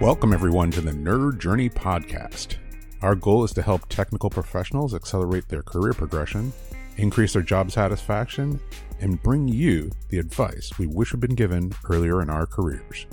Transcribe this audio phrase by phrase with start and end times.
[0.00, 2.56] Welcome, everyone, to the Nerd Journey Podcast.
[3.02, 6.54] Our goal is to help technical professionals accelerate their career progression,
[6.96, 8.58] increase their job satisfaction,
[9.00, 13.04] and bring you the advice we wish had been given earlier in our careers.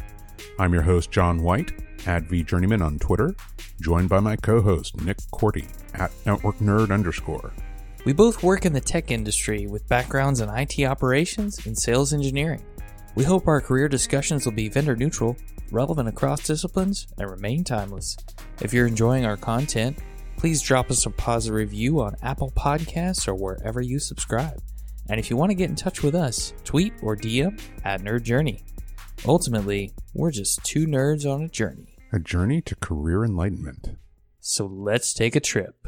[0.59, 1.73] I'm your host, John White,
[2.07, 3.35] at VJourneyman on Twitter,
[3.81, 7.51] joined by my co host, Nick Korte, at Network Nerd underscore.
[8.05, 12.63] We both work in the tech industry with backgrounds in IT operations and sales engineering.
[13.15, 15.35] We hope our career discussions will be vendor neutral,
[15.71, 18.17] relevant across disciplines, and remain timeless.
[18.61, 19.99] If you're enjoying our content,
[20.37, 24.61] please drop us a positive review on Apple Podcasts or wherever you subscribe.
[25.09, 28.23] And if you want to get in touch with us, tweet or DM at Nerd
[28.23, 28.63] Journey.
[29.25, 31.95] Ultimately, we're just two nerds on a journey.
[32.11, 33.97] A journey to career enlightenment.
[34.39, 35.87] So let's take a trip.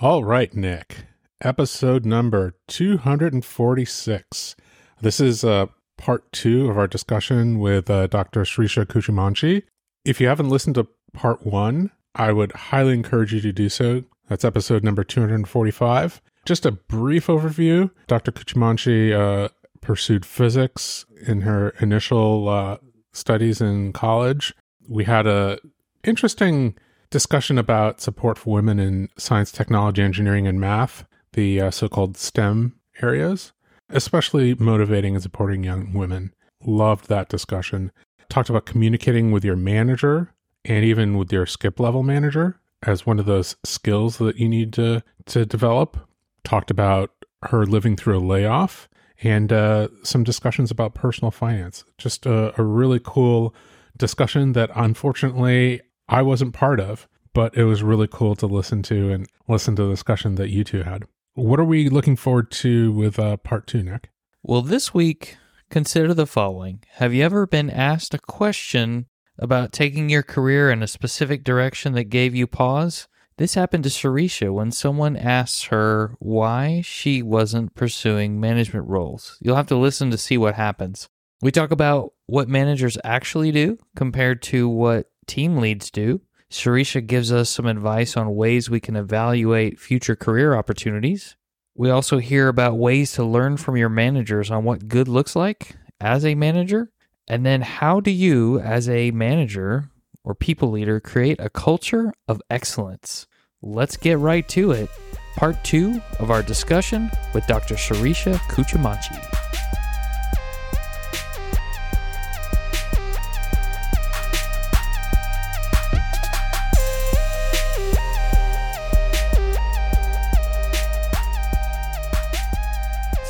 [0.00, 1.06] All right, Nick.
[1.42, 4.56] Episode number 246.
[5.00, 8.42] This is uh, part two of our discussion with uh, Dr.
[8.42, 9.62] Sirisha Kuchimanchi.
[10.04, 14.04] If you haven't listened to part one, I would highly encourage you to do so.
[14.28, 16.20] That's episode number 245.
[16.44, 18.32] Just a brief overview Dr.
[18.32, 19.48] Kuchimanchi uh,
[19.80, 22.76] pursued physics in her initial uh,
[23.12, 24.54] studies in college.
[24.88, 25.58] We had a
[26.04, 26.76] interesting
[27.10, 32.16] discussion about support for women in science, technology, engineering, and math, the uh, so called
[32.16, 33.52] STEM areas
[33.90, 36.34] especially motivating and supporting young women.
[36.64, 37.92] Loved that discussion.
[38.28, 40.32] Talked about communicating with your manager
[40.64, 44.72] and even with your skip level manager as one of those skills that you need
[44.74, 45.96] to to develop.
[46.44, 47.10] Talked about
[47.42, 48.88] her living through a layoff
[49.22, 51.84] and uh, some discussions about personal finance.
[51.98, 53.54] Just a, a really cool
[53.96, 59.10] discussion that unfortunately I wasn't part of, but it was really cool to listen to
[59.10, 61.04] and listen to the discussion that you two had.
[61.36, 64.08] What are we looking forward to with uh, part two, Nick?
[64.42, 65.36] Well, this week,
[65.68, 69.04] consider the following Have you ever been asked a question
[69.38, 73.06] about taking your career in a specific direction that gave you pause?
[73.36, 79.36] This happened to Sirisha when someone asked her why she wasn't pursuing management roles.
[79.42, 81.06] You'll have to listen to see what happens.
[81.42, 86.22] We talk about what managers actually do compared to what team leads do.
[86.50, 91.36] Sirisha gives us some advice on ways we can evaluate future career opportunities.
[91.74, 95.76] We also hear about ways to learn from your managers on what good looks like
[96.00, 96.90] as a manager.
[97.28, 99.90] And then, how do you, as a manager
[100.22, 103.26] or people leader, create a culture of excellence?
[103.60, 104.88] Let's get right to it.
[105.36, 107.74] Part two of our discussion with Dr.
[107.74, 109.20] Sirisha Kuchimanchi.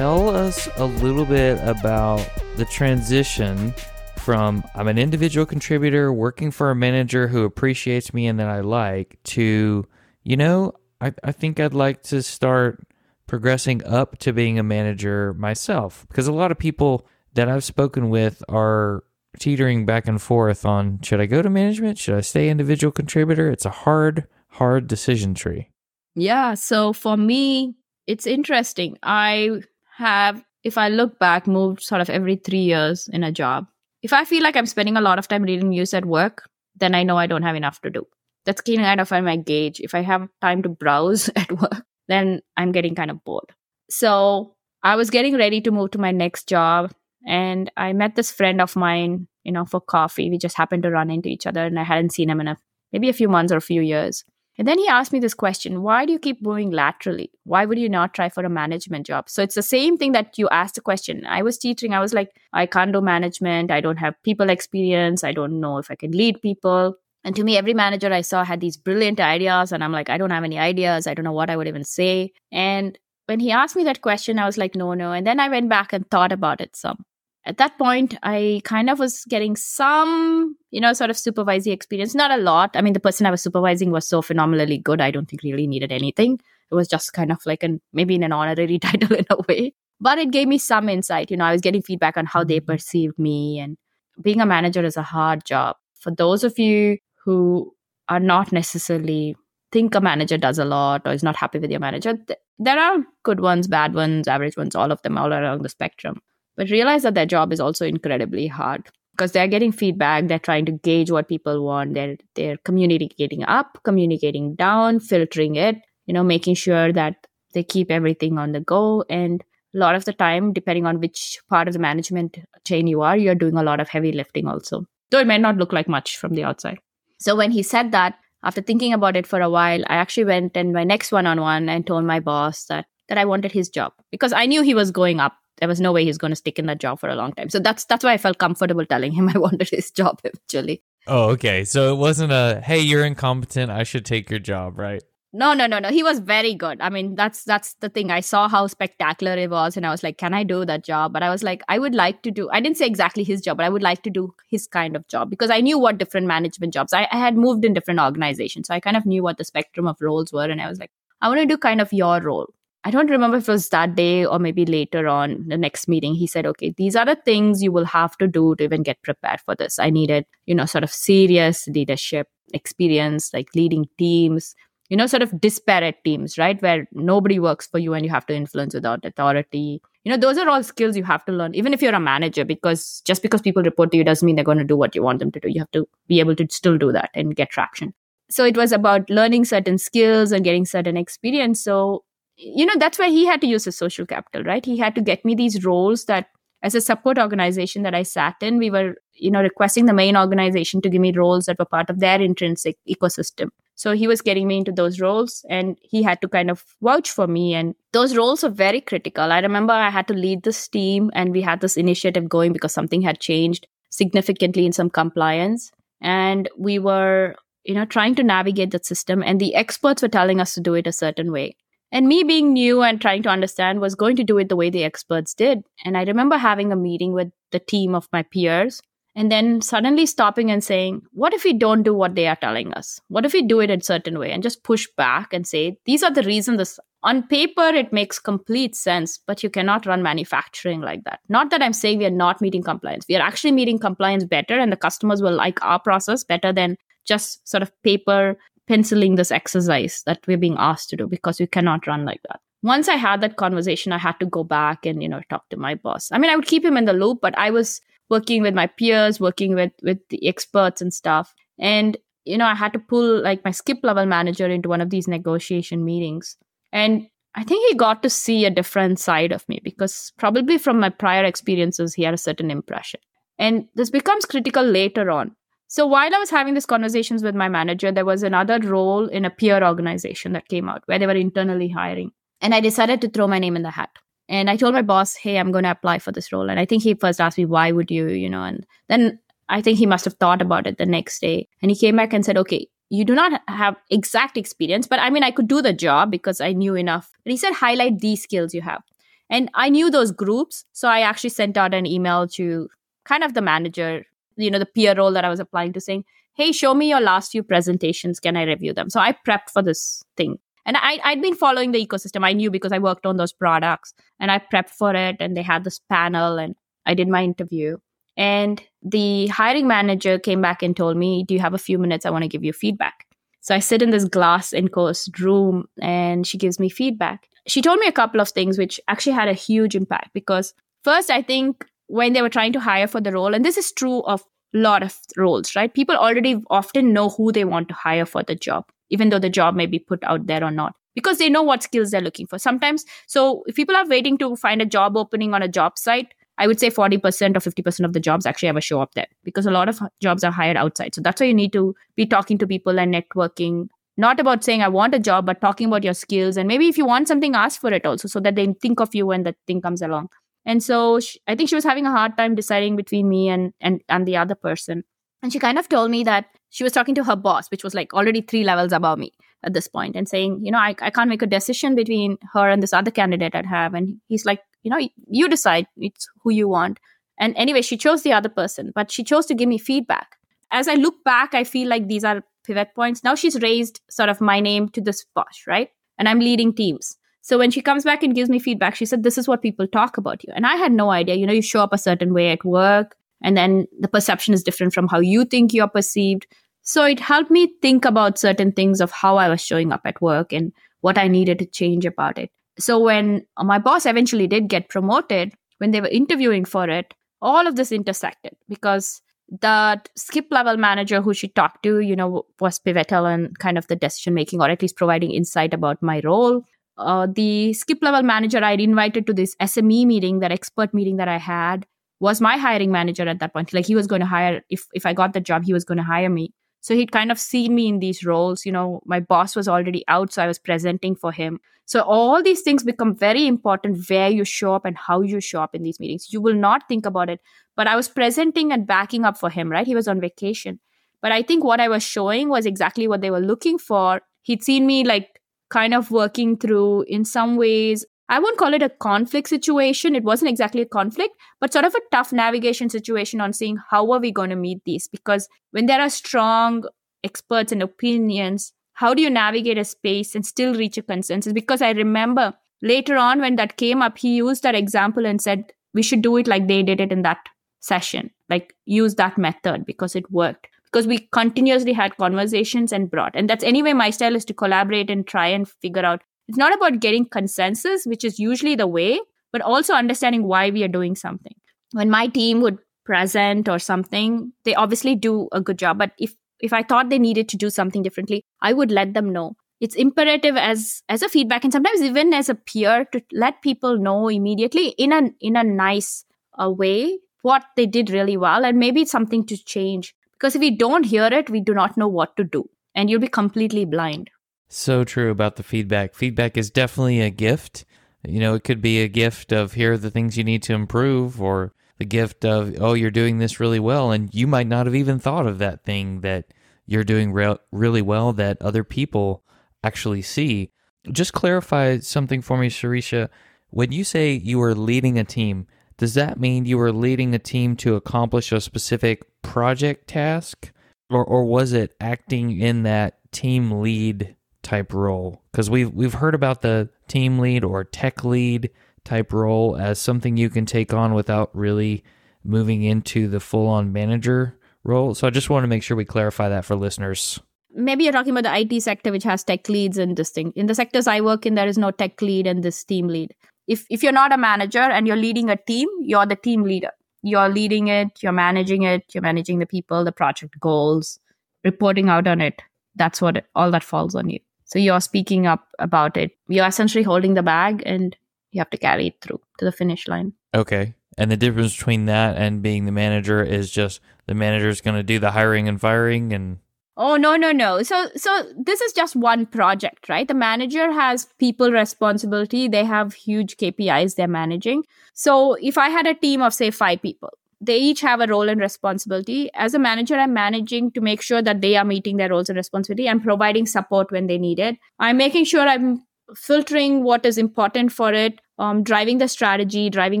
[0.00, 3.74] Tell us a little bit about the transition
[4.16, 8.60] from I'm an individual contributor working for a manager who appreciates me and that I
[8.60, 9.86] like to,
[10.22, 10.72] you know,
[11.02, 12.82] I, I think I'd like to start
[13.26, 16.06] progressing up to being a manager myself.
[16.08, 19.04] Because a lot of people that I've spoken with are
[19.38, 21.98] teetering back and forth on should I go to management?
[21.98, 23.50] Should I stay individual contributor?
[23.50, 25.68] It's a hard, hard decision tree.
[26.14, 26.54] Yeah.
[26.54, 27.74] So for me,
[28.06, 28.96] it's interesting.
[29.02, 29.60] I
[30.00, 33.66] have, if I look back, moved sort of every three years in a job.
[34.02, 36.42] If I feel like I'm spending a lot of time reading news at work,
[36.76, 38.06] then I know I don't have enough to do.
[38.46, 39.80] That's kind of my gauge.
[39.80, 43.52] If I have time to browse at work, then I'm getting kind of bored.
[43.90, 46.92] So I was getting ready to move to my next job,
[47.26, 50.30] and I met this friend of mine, you know, for coffee.
[50.30, 52.56] We just happened to run into each other, and I hadn't seen him in a
[52.92, 54.24] maybe a few months or a few years.
[54.60, 57.30] And then he asked me this question Why do you keep moving laterally?
[57.44, 59.30] Why would you not try for a management job?
[59.30, 61.24] So it's the same thing that you asked the question.
[61.24, 63.70] I was teaching, I was like, I can't do management.
[63.70, 65.24] I don't have people experience.
[65.24, 66.96] I don't know if I can lead people.
[67.24, 69.72] And to me, every manager I saw had these brilliant ideas.
[69.72, 71.06] And I'm like, I don't have any ideas.
[71.06, 72.32] I don't know what I would even say.
[72.52, 75.12] And when he asked me that question, I was like, no, no.
[75.12, 77.06] And then I went back and thought about it some
[77.46, 82.14] at that point i kind of was getting some you know sort of supervising experience.
[82.14, 82.70] Not a lot.
[82.74, 85.66] I mean the person i was supervising was so phenomenally good i don't think really
[85.66, 86.40] needed anything.
[86.70, 89.74] It was just kind of like an maybe in an honorary title in a way.
[90.00, 92.58] But it gave me some insight you know i was getting feedback on how they
[92.58, 92.72] mm-hmm.
[92.72, 93.76] perceived me and
[94.22, 95.76] being a manager is a hard job.
[95.98, 97.74] For those of you who
[98.08, 99.36] are not necessarily
[99.72, 102.78] think a manager does a lot or is not happy with your manager th- there
[102.78, 106.20] are good ones bad ones average ones all of them all along the spectrum
[106.60, 110.66] but realize that their job is also incredibly hard because they're getting feedback they're trying
[110.70, 116.26] to gauge what people want they're they're communicating up communicating down filtering it you know
[116.32, 120.52] making sure that they keep everything on the go and a lot of the time
[120.52, 123.88] depending on which part of the management chain you are you're doing a lot of
[123.96, 126.78] heavy lifting also though it may not look like much from the outside.
[127.18, 130.56] So when he said that, after thinking about it for a while, I actually went
[130.56, 133.68] and my next one on one and told my boss that that I wanted his
[133.68, 135.36] job because I knew he was going up.
[135.60, 137.50] There was no way he's going to stick in that job for a long time.
[137.50, 140.82] So that's that's why I felt comfortable telling him I wanted his job eventually.
[141.06, 141.64] Oh, okay.
[141.64, 143.70] So it wasn't a hey, you're incompetent.
[143.70, 145.02] I should take your job, right?
[145.32, 145.90] No, no, no, no.
[145.90, 146.80] He was very good.
[146.80, 148.10] I mean, that's that's the thing.
[148.10, 151.12] I saw how spectacular it was, and I was like, "Can I do that job?"
[151.12, 152.50] But I was like, I would like to do.
[152.50, 155.06] I didn't say exactly his job, but I would like to do his kind of
[155.06, 156.92] job because I knew what different management jobs.
[156.92, 159.86] I, I had moved in different organizations, so I kind of knew what the spectrum
[159.86, 160.90] of roles were, and I was like,
[161.20, 162.52] I want to do kind of your role.
[162.84, 166.14] I don't remember if it was that day or maybe later on the next meeting.
[166.14, 169.02] He said, okay, these are the things you will have to do to even get
[169.02, 169.78] prepared for this.
[169.78, 174.54] I needed, you know, sort of serious leadership experience, like leading teams,
[174.88, 176.60] you know, sort of disparate teams, right?
[176.62, 179.82] Where nobody works for you and you have to influence without authority.
[180.04, 182.44] You know, those are all skills you have to learn, even if you're a manager,
[182.46, 185.02] because just because people report to you doesn't mean they're going to do what you
[185.02, 185.48] want them to do.
[185.48, 187.92] You have to be able to still do that and get traction.
[188.30, 191.62] So it was about learning certain skills and getting certain experience.
[191.62, 192.04] So,
[192.40, 194.64] you know, that's why he had to use his social capital, right?
[194.64, 196.28] He had to get me these roles that
[196.62, 200.16] as a support organization that I sat in, we were, you know, requesting the main
[200.16, 203.48] organization to give me roles that were part of their intrinsic ecosystem.
[203.74, 207.10] So he was getting me into those roles and he had to kind of vouch
[207.10, 207.54] for me.
[207.54, 209.32] And those roles are very critical.
[209.32, 212.72] I remember I had to lead this team and we had this initiative going because
[212.72, 215.72] something had changed significantly in some compliance.
[216.02, 219.22] And we were, you know, trying to navigate that system.
[219.22, 221.56] And the experts were telling us to do it a certain way.
[221.92, 224.70] And me being new and trying to understand was going to do it the way
[224.70, 225.62] the experts did.
[225.84, 228.80] And I remember having a meeting with the team of my peers
[229.16, 232.72] and then suddenly stopping and saying, What if we don't do what they are telling
[232.74, 233.00] us?
[233.08, 235.78] What if we do it in a certain way and just push back and say,
[235.84, 240.02] These are the reasons this on paper it makes complete sense, but you cannot run
[240.02, 241.20] manufacturing like that.
[241.28, 243.06] Not that I'm saying we are not meeting compliance.
[243.08, 246.76] We are actually meeting compliance better and the customers will like our process better than
[247.06, 248.36] just sort of paper
[248.70, 252.40] penciling this exercise that we're being asked to do because we cannot run like that.
[252.62, 255.56] Once i had that conversation i had to go back and you know talk to
[255.56, 256.10] my boss.
[256.12, 257.80] I mean i would keep him in the loop but i was
[258.10, 261.34] working with my peers working with with the experts and stuff.
[261.58, 264.90] And you know i had to pull like my skip level manager into one of
[264.90, 266.36] these negotiation meetings.
[266.72, 270.78] And i think he got to see a different side of me because probably from
[270.78, 273.00] my prior experiences he had a certain impression.
[273.48, 275.34] And this becomes critical later on
[275.70, 279.24] so while I was having these conversations with my manager, there was another role in
[279.24, 282.10] a peer organization that came out where they were internally hiring.
[282.40, 283.90] And I decided to throw my name in the hat.
[284.28, 286.50] And I told my boss, hey, I'm going to apply for this role.
[286.50, 289.62] And I think he first asked me, why would you, you know, and then I
[289.62, 291.48] think he must have thought about it the next day.
[291.62, 295.08] And he came back and said, okay, you do not have exact experience, but I
[295.08, 297.12] mean, I could do the job because I knew enough.
[297.22, 298.82] But he said, highlight these skills you have.
[299.30, 300.64] And I knew those groups.
[300.72, 302.68] So I actually sent out an email to
[303.04, 304.04] kind of the manager
[304.40, 306.04] you know the peer role that i was applying to saying
[306.34, 308.20] hey show me your last few presentations.
[308.20, 308.90] Can i review them?
[308.90, 310.38] So i prepped for this thing.
[310.66, 312.24] And I, i'd been following the ecosystem.
[312.24, 315.42] I knew because i worked on those products and i prepped for it and they
[315.42, 316.54] had this panel and
[316.86, 317.76] i did my interview.
[318.16, 322.06] And the hiring manager came back and told me do you have a few minutes?
[322.06, 323.06] I want to give you feedback.
[323.40, 327.28] So i sit in this glass enclosed room and she gives me feedback.
[327.46, 330.54] She told me a couple of things which actually had a huge impact because
[330.84, 333.34] first i think when they were trying to hire for the role.
[333.34, 334.22] And this is true of
[334.54, 335.72] a lot of roles right?
[335.72, 339.30] People already often know who they want to hire for the job even though the
[339.30, 342.26] job may be put out there or not because they know what skills they're looking
[342.26, 342.38] for.
[342.38, 346.14] Sometimes so if people are waiting to find a job opening on a job site
[346.38, 349.46] i would say 40% or 50% of the jobs actually ever show up there because
[349.46, 350.94] a lot of jobs are hired outside.
[350.94, 354.62] So that's why you need to be talking to people and networking not about saying
[354.62, 356.36] i want a job but talking about your skills.
[356.36, 358.94] And maybe if you want something ask for it also so that they think of
[358.94, 360.08] you when that thing comes along
[360.50, 363.52] and so she, i think she was having a hard time deciding between me and
[363.60, 364.84] and and the other person.
[365.22, 367.74] And she kind of told me that she was talking to her boss which was
[367.78, 369.10] like already three levels above me
[369.48, 372.46] at this point and saying you know i, I can't make a decision between her
[372.48, 373.74] and this other candidate i'd have.
[373.74, 374.80] And he's like you know
[375.20, 375.66] you decide.
[375.76, 376.80] It's who you want.
[377.18, 380.16] And anyway she chose the other person but she chose to give me feedback.
[380.50, 383.04] As i look back i feel like these are pivot points.
[383.04, 385.70] Now she's raised sort of my name to this boss right?
[385.98, 389.02] And i'm leading teams so when she comes back and gives me feedback, she said,
[389.02, 390.32] This is what people talk about you.
[390.34, 391.16] And I had no idea.
[391.16, 394.42] You know, you show up a certain way at work, and then the perception is
[394.42, 396.26] different from how you think you're perceived.
[396.62, 400.00] So it helped me think about certain things of how I was showing up at
[400.00, 402.30] work and what I needed to change about it.
[402.58, 407.46] So when my boss eventually did get promoted, when they were interviewing for it, all
[407.46, 409.02] of this intersected because
[409.40, 413.66] that skip level manager who she talked to, you know, was pivotal in kind of
[413.68, 416.42] the decision making or at least providing insight about my role
[416.80, 421.08] uh, the skip level manager I'd invited to this SME meeting, that expert meeting that
[421.08, 421.66] I had,
[422.00, 423.52] was my hiring manager at that point.
[423.52, 425.78] Like he was going to hire if if I got the job, he was going
[425.78, 426.32] to hire me.
[426.62, 428.44] So he'd kind of seen me in these roles.
[428.44, 431.40] You know, my boss was already out, so I was presenting for him.
[431.66, 435.40] So all these things become very important where you show up and how you show
[435.40, 436.12] up in these meetings.
[436.12, 437.20] You will not think about it,
[437.56, 439.66] but I was presenting and backing up for him, right?
[439.66, 440.58] He was on vacation.
[441.00, 444.00] But I think what I was showing was exactly what they were looking for.
[444.22, 445.19] He'd seen me like
[445.50, 449.94] kind of working through in some ways I won't call it a conflict situation.
[449.94, 453.88] It wasn't exactly a conflict, but sort of a tough navigation situation on seeing how
[453.92, 454.88] are we going to meet these?
[454.88, 456.64] Because when there are strong
[457.04, 461.32] experts and opinions, how do you navigate a space and still reach a consensus?
[461.32, 465.52] Because I remember later on when that came up, he used that example and said,
[465.72, 467.28] we should do it like they did it in that
[467.60, 470.48] session, like use that method because it worked.
[470.72, 473.12] Because we continuously had conversations and brought.
[473.14, 476.54] And that's anyway, my style is to collaborate and try and figure out it's not
[476.54, 479.00] about getting consensus, which is usually the way,
[479.32, 481.34] but also understanding why we are doing something.
[481.72, 485.78] When my team would present or something, they obviously do a good job.
[485.78, 489.12] But if if I thought they needed to do something differently, I would let them
[489.12, 489.36] know.
[489.60, 493.78] It's imperative as as a feedback and sometimes even as a peer to let people
[493.78, 496.04] know immediately in a in a nice
[496.40, 499.94] uh, way what they did really well and maybe something to change.
[500.20, 503.00] Because if we don't hear it, we do not know what to do and you'll
[503.00, 504.10] be completely blind.
[504.48, 505.94] So true about the feedback.
[505.94, 507.64] Feedback is definitely a gift.
[508.06, 510.54] You know, it could be a gift of here are the things you need to
[510.54, 513.90] improve, or the gift of, oh, you're doing this really well.
[513.92, 516.32] And you might not have even thought of that thing that
[516.66, 519.22] you're doing re- really well that other people
[519.62, 520.50] actually see.
[520.90, 523.08] Just clarify something for me, Sirisha.
[523.50, 525.46] When you say you are leading a team,
[525.80, 530.52] does that mean you were leading a team to accomplish a specific project task?
[530.90, 536.14] Or, or was it acting in that team lead type role because we've we've heard
[536.14, 538.50] about the team lead or tech lead
[538.84, 541.82] type role as something you can take on without really
[542.24, 544.94] moving into the full on manager role.
[544.94, 547.20] So I just want to make sure we clarify that for listeners.
[547.54, 550.32] Maybe you're talking about the IT sector, which has tech leads and this thing.
[550.36, 553.14] In the sectors I work in, there is no tech lead and this team lead.
[553.50, 556.70] If if you're not a manager and you're leading a team, you're the team leader.
[557.02, 561.00] You're leading it, you're managing it, you're managing the people, the project goals,
[561.44, 562.42] reporting out on it.
[562.76, 564.20] That's what it, all that falls on you.
[564.44, 566.12] So you're speaking up about it.
[566.28, 567.96] You're essentially holding the bag and
[568.30, 570.12] you have to carry it through to the finish line.
[570.34, 570.74] Okay.
[570.98, 574.76] And the difference between that and being the manager is just the manager is going
[574.76, 576.38] to do the hiring and firing and
[576.82, 577.62] Oh no no no.
[577.62, 580.08] So so this is just one project, right?
[580.08, 582.48] The manager has people responsibility.
[582.48, 584.62] They have huge KPIs they're managing.
[584.94, 588.30] So if I had a team of say 5 people, they each have a role
[588.30, 589.30] and responsibility.
[589.34, 592.36] As a manager, I'm managing to make sure that they are meeting their roles and
[592.36, 592.88] responsibility.
[592.88, 594.56] I'm providing support when they need it.
[594.78, 595.84] I'm making sure I'm
[596.16, 600.00] filtering what is important for it, um, driving the strategy, driving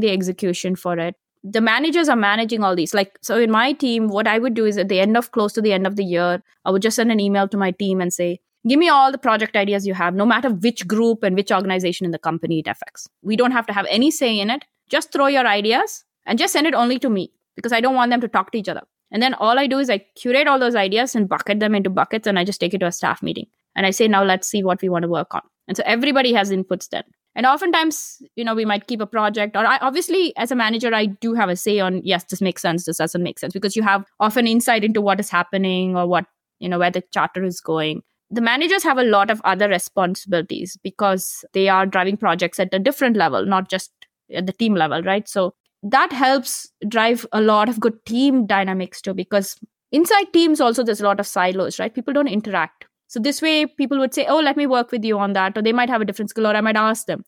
[0.00, 1.16] the execution for it.
[1.44, 2.94] The managers are managing all these.
[2.94, 5.52] Like, so in my team, what I would do is at the end of close
[5.54, 8.00] to the end of the year, I would just send an email to my team
[8.00, 11.36] and say, give me all the project ideas you have, no matter which group and
[11.36, 13.08] which organization in the company it affects.
[13.22, 14.64] We don't have to have any say in it.
[14.88, 18.10] Just throw your ideas and just send it only to me because I don't want
[18.10, 18.82] them to talk to each other.
[19.10, 21.90] And then all I do is I curate all those ideas and bucket them into
[21.90, 23.46] buckets and I just take it to a staff meeting.
[23.74, 25.42] And I say, now let's see what we want to work on.
[25.66, 27.04] And so everybody has inputs then.
[27.38, 30.92] And oftentimes, you know, we might keep a project, or I, obviously, as a manager,
[30.92, 33.76] I do have a say on yes, this makes sense, this doesn't make sense, because
[33.76, 36.24] you have often insight into what is happening or what,
[36.58, 38.02] you know, where the charter is going.
[38.28, 42.78] The managers have a lot of other responsibilities because they are driving projects at a
[42.80, 43.92] different level, not just
[44.34, 45.28] at the team level, right?
[45.28, 45.54] So
[45.84, 49.56] that helps drive a lot of good team dynamics too because
[49.92, 53.66] inside teams also there's a lot of silos right people don't interact so this way
[53.66, 56.00] people would say oh let me work with you on that or they might have
[56.00, 57.24] a different skill or i might ask them.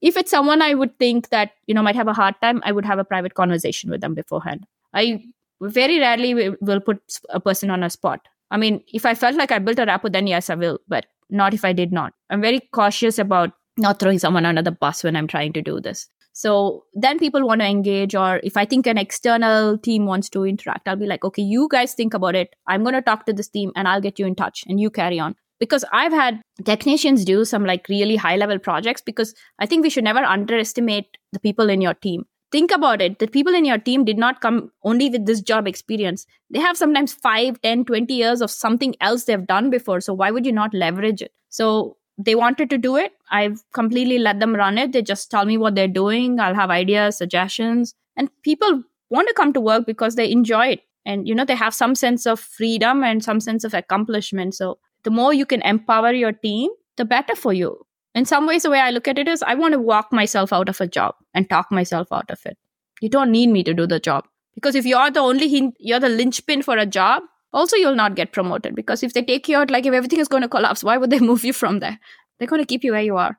[0.00, 2.72] If it's someone i would think that you know might have a hard time i
[2.72, 4.66] would have a private conversation with them beforehand.
[4.94, 5.24] I
[5.60, 8.26] very rarely will put a person on a spot.
[8.50, 11.06] I mean if i felt like i built a rapport then yes i will but
[11.30, 12.12] not if i did not.
[12.30, 15.80] I'm very cautious about not throwing someone under the bus when i'm trying to do
[15.80, 16.08] this
[16.38, 20.44] so then people want to engage, or if I think an external team wants to
[20.44, 22.54] interact, I'll be like, okay, you guys think about it.
[22.68, 24.88] I'm going to talk to this team and I'll get you in touch and you
[24.88, 25.34] carry on.
[25.58, 29.90] Because I've had technicians do some like really high level projects because I think we
[29.90, 32.22] should never underestimate the people in your team.
[32.52, 33.18] Think about it.
[33.18, 36.24] The people in your team did not come only with this job experience.
[36.50, 40.00] They have sometimes 5, 10, 20 years of something else they've done before.
[40.00, 41.32] So why would you not leverage it?
[41.48, 43.12] So they wanted to do it.
[43.30, 44.92] I've completely let them run it.
[44.92, 46.40] They just tell me what they're doing.
[46.40, 47.94] I'll have ideas, suggestions.
[48.16, 50.80] And people want to come to work because they enjoy it.
[51.06, 54.54] And, you know, they have some sense of freedom and some sense of accomplishment.
[54.54, 57.86] So the more you can empower your team, the better for you.
[58.14, 60.52] In some ways, the way I look at it is I want to walk myself
[60.52, 62.58] out of a job and talk myself out of it.
[63.00, 64.26] You don't need me to do the job.
[64.56, 68.32] Because if you're the only, you're the linchpin for a job, also you'll not get
[68.32, 68.74] promoted.
[68.74, 71.10] Because if they take you out, like if everything is going to collapse, why would
[71.10, 71.98] they move you from there?
[72.38, 73.38] They're going to keep you where you are.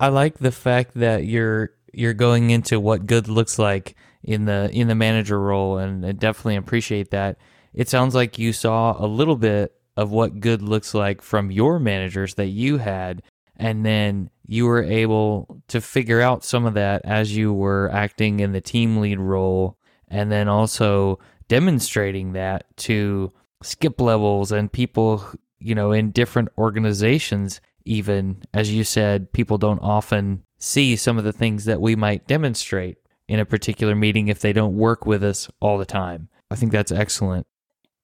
[0.00, 4.70] I like the fact that you're you're going into what good looks like in the
[4.72, 7.38] in the manager role and I definitely appreciate that.
[7.74, 11.78] It sounds like you saw a little bit of what good looks like from your
[11.78, 13.22] managers that you had
[13.56, 18.40] and then you were able to figure out some of that as you were acting
[18.40, 19.76] in the team lead role
[20.08, 21.18] and then also
[21.48, 23.32] demonstrating that to
[23.62, 25.24] skip levels and people
[25.58, 31.24] you know in different organizations even as you said people don't often see some of
[31.24, 35.22] the things that we might demonstrate in a particular meeting if they don't work with
[35.22, 37.46] us all the time i think that's excellent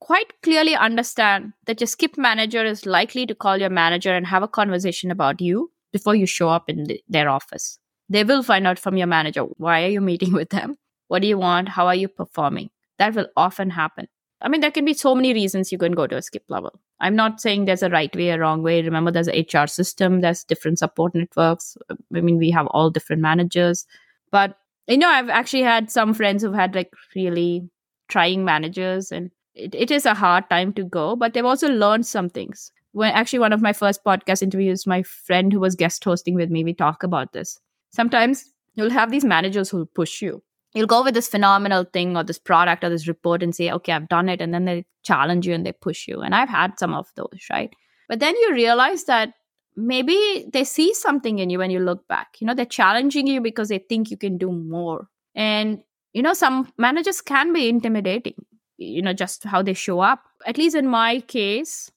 [0.00, 4.42] quite clearly understand that your skip manager is likely to call your manager and have
[4.42, 7.78] a conversation about you before you show up in the, their office.
[8.08, 10.76] They will find out from your manager why are you meeting with them?
[11.08, 11.68] What do you want?
[11.70, 12.70] How are you performing?
[12.98, 14.08] That will often happen.
[14.40, 16.78] I mean, there can be so many reasons you can go to a skip level.
[17.00, 18.83] I'm not saying there's a right way or wrong way.
[18.83, 21.76] Remember, there's an HR system, there's different support networks.
[21.90, 23.85] I mean, we have all different managers.
[24.30, 27.68] But, you know, I've actually had some friends who've had like really
[28.09, 32.07] trying managers and it, it is a hard time to go, but they've also learned
[32.07, 32.71] some things.
[32.92, 36.50] When actually one of my first podcast interviews, my friend who was guest hosting with
[36.50, 37.61] me, we talk about this.
[37.90, 40.42] Sometimes you'll have these managers who'll push you.
[40.75, 43.92] You'll go with this phenomenal thing or this product or this report and say, okay,
[43.92, 44.40] I've done it.
[44.40, 46.20] And then they challenge you and they push you.
[46.20, 47.72] And I've had some of those, right?
[48.08, 49.32] But then you realize that
[49.76, 52.37] maybe they see something in you when you look back.
[52.38, 55.08] You know, they're challenging you because they think you can do more.
[55.34, 55.82] And,
[56.12, 58.34] you know, some managers can be intimidating
[58.78, 61.90] you know just how they show up at least in my case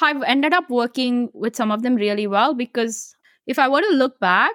[0.00, 3.14] i've ended up working with some of them really well because
[3.46, 4.54] if i were to look back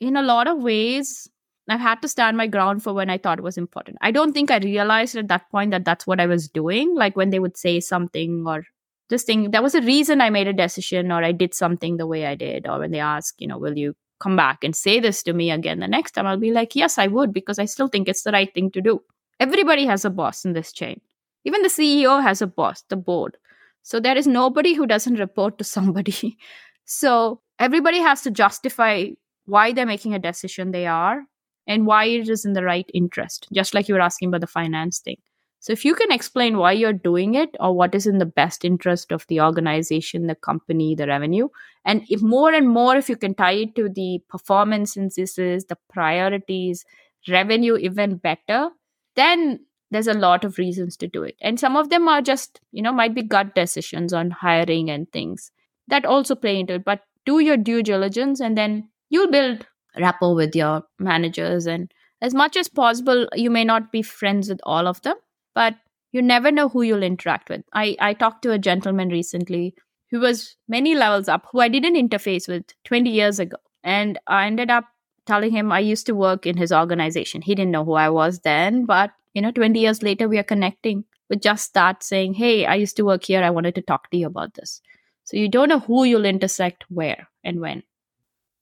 [0.00, 1.28] in a lot of ways
[1.68, 3.98] i've had to stand my ground for when i thought was important.
[4.00, 7.16] I don't think i realized at that point that that's what i was doing like
[7.16, 8.64] when they would say something or
[9.08, 9.50] this thing.
[9.52, 12.34] There was a reason i made a decision or i did something the way i
[12.34, 12.68] did.
[12.68, 15.50] Or when they ask you know will you come back and say this to me
[15.50, 16.26] again the next time?
[16.26, 18.80] I'll be like yes i would because i still think it's the right thing to
[18.80, 19.00] do.
[19.38, 21.00] Everybody has a boss in this chain.
[21.44, 23.36] Even the CEO has a boss, the board.
[23.82, 26.38] So there is nobody who doesn't report to somebody.
[26.84, 29.10] so everybody has to justify
[29.44, 31.22] why they're making a decision they are
[31.66, 34.46] and why it is in the right interest, just like you were asking about the
[34.46, 35.16] finance thing.
[35.60, 38.64] So if you can explain why you're doing it or what is in the best
[38.64, 41.48] interest of the organization, the company, the revenue,
[41.84, 45.76] and if more and more if you can tie it to the performance indices, the
[45.92, 46.84] priorities,
[47.28, 48.70] revenue even better,
[49.16, 52.60] then there's a lot of reasons to do it and some of them are just
[52.72, 55.52] you know might be gut decisions on hiring and things
[55.86, 59.64] that also play into it but do your due diligence and then you'll build
[59.98, 64.60] rapport with your managers and as much as possible you may not be friends with
[64.64, 65.16] all of them
[65.54, 65.74] but
[66.12, 67.62] you never know who you'll interact with.
[67.72, 69.74] I i talked to a gentleman recently
[70.10, 73.58] who was many levels up who i didn't interface with 20 years ago.
[73.82, 74.86] And i ended up
[75.26, 77.42] telling him i used to work in his organization.
[77.42, 80.50] He didn't know who i was then but you know 20 years later we are
[80.54, 83.42] connecting with just that saying hey i used to work here.
[83.42, 84.80] I wanted to talk to you about this.
[85.24, 87.82] So you don't know who you'll intersect where and when.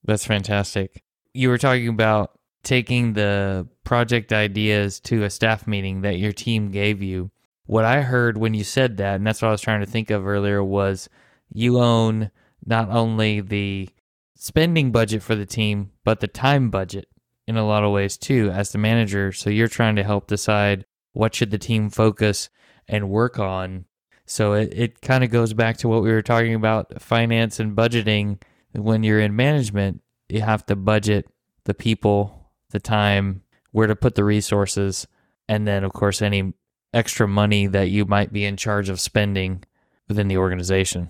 [0.03, 1.04] That's fantastic
[1.35, 6.71] you were talking about taking the project ideas to a staff meeting that your team
[6.71, 7.31] gave you
[7.67, 10.11] what i heard when you said that and that's what i was trying to think
[10.11, 11.09] of earlier was
[11.51, 12.31] you own
[12.65, 13.89] not only the
[14.35, 17.07] spending budget for the team but the time budget
[17.47, 19.33] in a lot of ways too as the manager.
[19.33, 22.49] So you're trying to help decide what should the team focus
[22.89, 23.85] and work on.
[24.27, 27.77] So it, it kind of goes back to what we were talking about finance and
[27.77, 28.41] budgeting.
[28.73, 30.01] When you're in management,
[30.35, 31.27] you have to budget
[31.65, 33.43] the people, the time,
[33.73, 35.07] where to put the resources,
[35.49, 36.53] and then, of course, any
[36.93, 39.65] extra money that you might be in charge of spending
[40.09, 41.09] within the organization.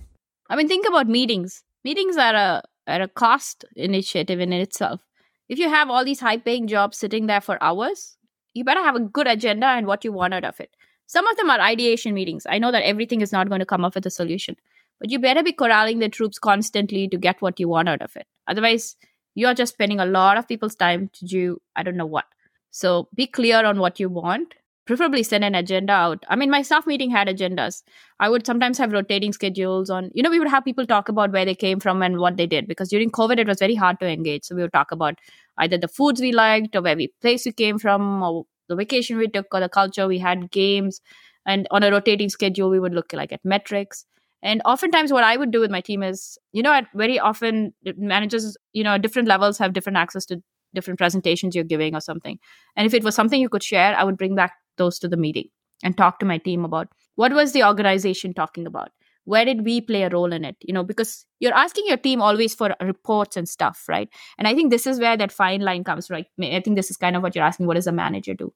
[0.48, 1.62] I mean, think about meetings.
[1.84, 5.00] Meetings are a, are a cost initiative in itself
[5.48, 8.16] if you have all these high paying jobs sitting there for hours,
[8.54, 10.70] you better have a good agenda and what you want out of it.
[11.06, 12.46] Some of them are ideation meetings.
[12.48, 14.56] I know that everything is not going to come up with a solution,
[15.00, 18.16] but you better be corralling the troops constantly to get what you want out of
[18.16, 18.26] it.
[18.46, 18.96] Otherwise,
[19.34, 22.26] you're just spending a lot of people's time to do I don't know what.
[22.70, 24.54] So be clear on what you want
[24.86, 26.24] preferably send an agenda out.
[26.28, 27.82] I mean, my staff meeting had agendas.
[28.20, 31.32] I would sometimes have rotating schedules on, you know, we would have people talk about
[31.32, 33.98] where they came from and what they did because during COVID, it was very hard
[34.00, 34.44] to engage.
[34.44, 35.18] So we would talk about
[35.58, 39.16] either the foods we liked or where we place we came from or the vacation
[39.16, 40.06] we took or the culture.
[40.06, 41.00] We had games.
[41.46, 44.06] And on a rotating schedule, we would look like at metrics.
[44.44, 48.56] And oftentimes, what I would do with my team is, you know, very often managers,
[48.74, 50.40] you know, different levels have different access to
[50.74, 52.38] different presentations you're giving or something.
[52.76, 55.16] And if it was something you could share, I would bring back those to the
[55.16, 55.48] meeting
[55.82, 58.90] and talk to my team about what was the organization talking about?
[59.24, 60.56] Where did we play a role in it?
[60.60, 64.10] You know because you're asking your team always for reports and stuff right?
[64.36, 66.26] And i think this is where that fine line comes right?
[66.38, 68.52] I think this is kind of what you're asking what does a manager do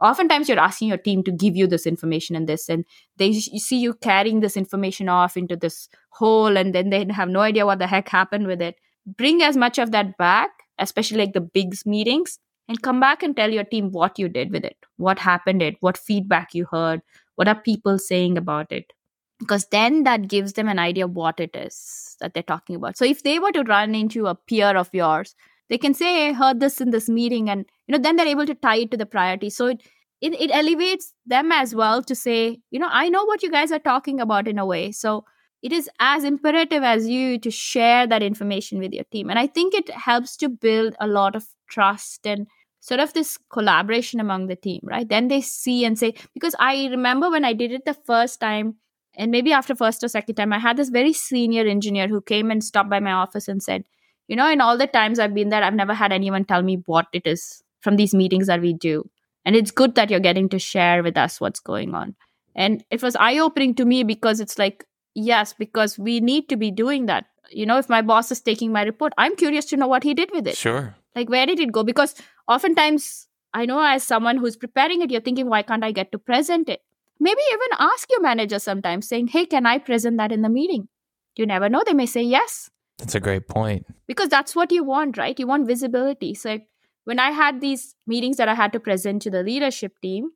[0.00, 2.84] oftentimes you're asking your team to give you this information and this and
[3.16, 7.40] they see you carrying this information off into this hole and then they have no
[7.40, 8.76] idea what the heck happened with it.
[9.06, 13.36] Bring as much of that back especially like the big meetings and come back and
[13.36, 17.02] tell your team what you did with it what happened it what feedback you heard
[17.40, 18.92] what are people saying about it.
[19.38, 22.98] Because then that gives them an idea of what it is that they're talking about.
[22.98, 25.34] So if they were to run into a peer of yours
[25.70, 28.46] they can say i heard this in this meeting and you know then they're able
[28.46, 29.50] to tie it to the priority.
[29.50, 29.82] So it,
[30.20, 33.72] it it elevates them as well to say you know i know what you guys
[33.72, 34.92] are talking about in a way.
[34.92, 35.24] So
[35.62, 39.30] it is as imperative as you to share that information with your team.
[39.30, 42.46] And i think it helps to build a lot of trust and
[42.80, 45.08] sort of this collaboration among the team right?
[45.08, 48.76] Then they see and say because i remember when i did it the first time
[49.16, 52.50] and maybe after first or second time i had this very senior engineer who came
[52.50, 53.84] and stopped by my office and said
[54.30, 56.76] you know in all the times i've been there i've never had anyone tell me
[56.86, 57.44] what it is
[57.80, 59.08] from these meetings that we do.
[59.44, 62.14] And it's good that you're getting to share with us what's going on.
[62.54, 66.56] And it was eye opening to me because it's like yes because we need to
[66.56, 67.26] be doing that.
[67.50, 70.14] You know if my boss is taking my report i'm curious to know what he
[70.14, 70.56] did with it.
[70.56, 70.94] Sure.
[71.16, 71.82] Like where did it go?
[71.82, 72.14] Because
[72.46, 76.18] oftentimes i know as someone who's preparing it you're thinking why can't i get to
[76.18, 76.80] present it?
[77.18, 80.88] Maybe even ask your manager sometimes saying hey can i present that in the meeting?
[81.36, 81.82] You never know.
[81.86, 83.86] They may say yes that's a great point.
[84.06, 85.38] Because that's what you want right?
[85.38, 86.34] You want visibility.
[86.34, 86.58] So
[87.04, 90.30] when i had these meetings that i had to present to the leadership team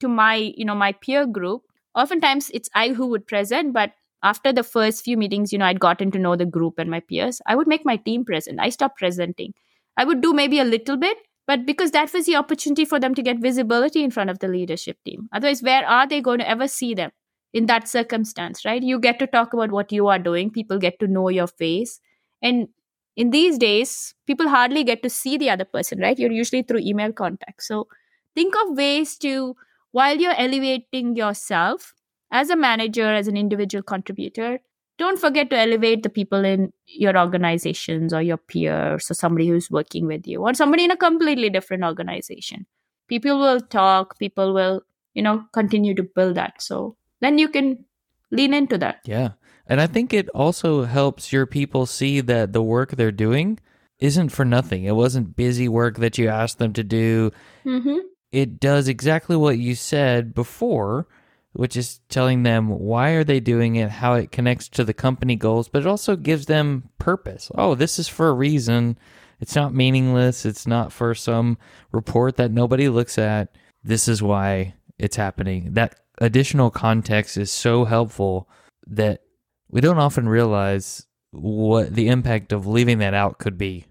[0.00, 1.62] to my you know my peer group
[1.94, 5.80] oftentimes it's i who would present but after the first few meetings you know i'd
[5.80, 7.40] gotten to know the group and my peers.
[7.46, 8.58] I would make my team present.
[8.60, 9.54] I stopped presenting.
[9.96, 13.14] I would do maybe a little bit but because that was the opportunity for them
[13.14, 15.28] to get visibility in front of the leadership team.
[15.32, 17.10] Otherwise where are they going to ever see them
[17.52, 18.82] in that circumstance right?
[18.82, 20.50] You get to talk about what you are doing.
[20.50, 22.00] People get to know your face
[22.42, 22.68] and
[23.16, 26.18] in these days people hardly get to see the other person right?
[26.18, 27.62] You're usually through email contact.
[27.62, 27.88] So
[28.34, 29.56] think of ways to
[29.92, 31.94] while you're elevating yourself
[32.30, 34.60] as a manager as an individual contributor
[34.98, 39.70] don't forget to elevate the people in your organizations or your peers or somebody who's
[39.70, 42.66] working with you or somebody in a completely different organization.
[43.06, 44.82] People will talk people will
[45.14, 46.60] you know continue to build that.
[46.60, 47.84] So then you can
[48.30, 49.00] lean into that.
[49.04, 49.30] Yeah
[49.68, 53.58] and i think it also helps your people see that the work they're doing
[53.98, 57.30] isn't for nothing it wasn't busy work that you asked them to do
[57.64, 57.98] mm-hmm.
[58.32, 61.06] it does exactly what you said before
[61.52, 65.34] which is telling them why are they doing it, how it connects to the company
[65.34, 67.50] goals, but it also gives them purpose.
[67.56, 68.96] Oh, this is for a reason.
[69.40, 70.46] It's not meaningless.
[70.46, 71.58] It's not for some
[71.90, 73.56] report that nobody looks at.
[73.82, 75.72] This is why it's happening.
[75.72, 78.48] That additional context is so helpful
[78.86, 79.22] that
[79.70, 83.84] we don't often realize what the impact of leaving that out could be.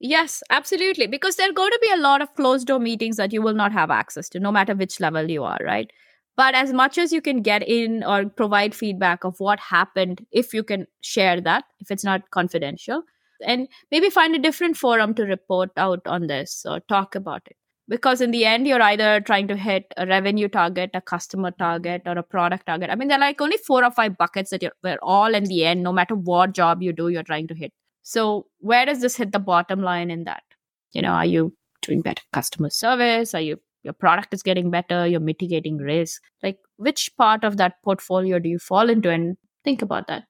[0.00, 1.06] Yes, absolutely.
[1.06, 3.54] Because there are going to be a lot of closed door meetings that you will
[3.54, 5.90] not have access to, no matter which level you are, right?
[6.36, 10.52] but as much as you can get in or provide feedback of what happened if
[10.52, 13.02] you can share that if it's not confidential
[13.46, 17.56] and maybe find a different forum to report out on this or talk about it
[17.88, 22.02] because in the end you're either trying to hit a revenue target a customer target
[22.06, 24.62] or a product target i mean there are like only four or five buckets that
[24.62, 27.72] you're all in the end no matter what job you do you're trying to hit
[28.02, 30.42] so where does this hit the bottom line in that
[30.92, 35.06] you know are you doing better customer service are you your product is getting better,
[35.06, 36.22] you're mitigating risk.
[36.42, 39.10] Like, which part of that portfolio do you fall into?
[39.10, 40.24] And think about that.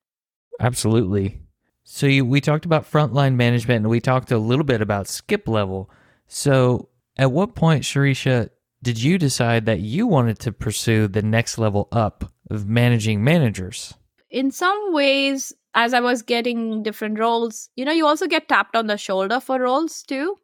[0.61, 1.41] Absolutely.
[1.85, 5.49] So, you, we talked about frontline management and we talked a little bit about skip
[5.49, 5.89] level.
[6.27, 8.51] So, at what point, Sirisha,
[8.83, 13.95] did you decide that you wanted to pursue the next level up of managing managers?
[14.31, 18.77] In some ways, as I was getting different roles, you know, you also get tapped
[18.77, 20.37] on the shoulder for roles too.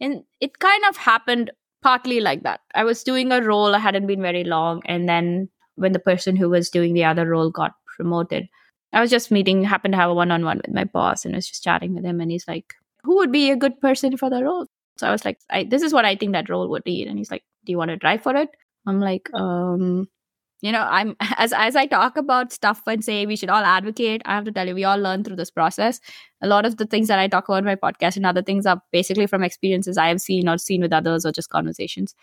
[0.00, 1.50] And it kind of happened
[1.82, 2.60] partly like that.
[2.74, 4.82] I was doing a role, I hadn't been very long.
[4.86, 8.48] And then when the person who was doing the other role got promoted,
[8.92, 11.34] I was just meeting, happened to have a one on one with my boss and
[11.34, 12.20] I was just chatting with him.
[12.20, 14.66] And he's like, Who would be a good person for the role?
[14.98, 17.04] So I was like, I, This is what I think that role would be.
[17.04, 18.50] And he's like, Do you want to try for it?
[18.86, 20.08] I'm like, um,
[20.60, 24.22] you know i'm as as i talk about stuff and say we should all advocate
[24.24, 26.00] i have to tell you we all learn through this process.
[26.42, 28.66] A lot of the things that i talk about in my podcast and other things
[28.66, 32.14] are basically from experiences i have seen or seen with others or just conversations.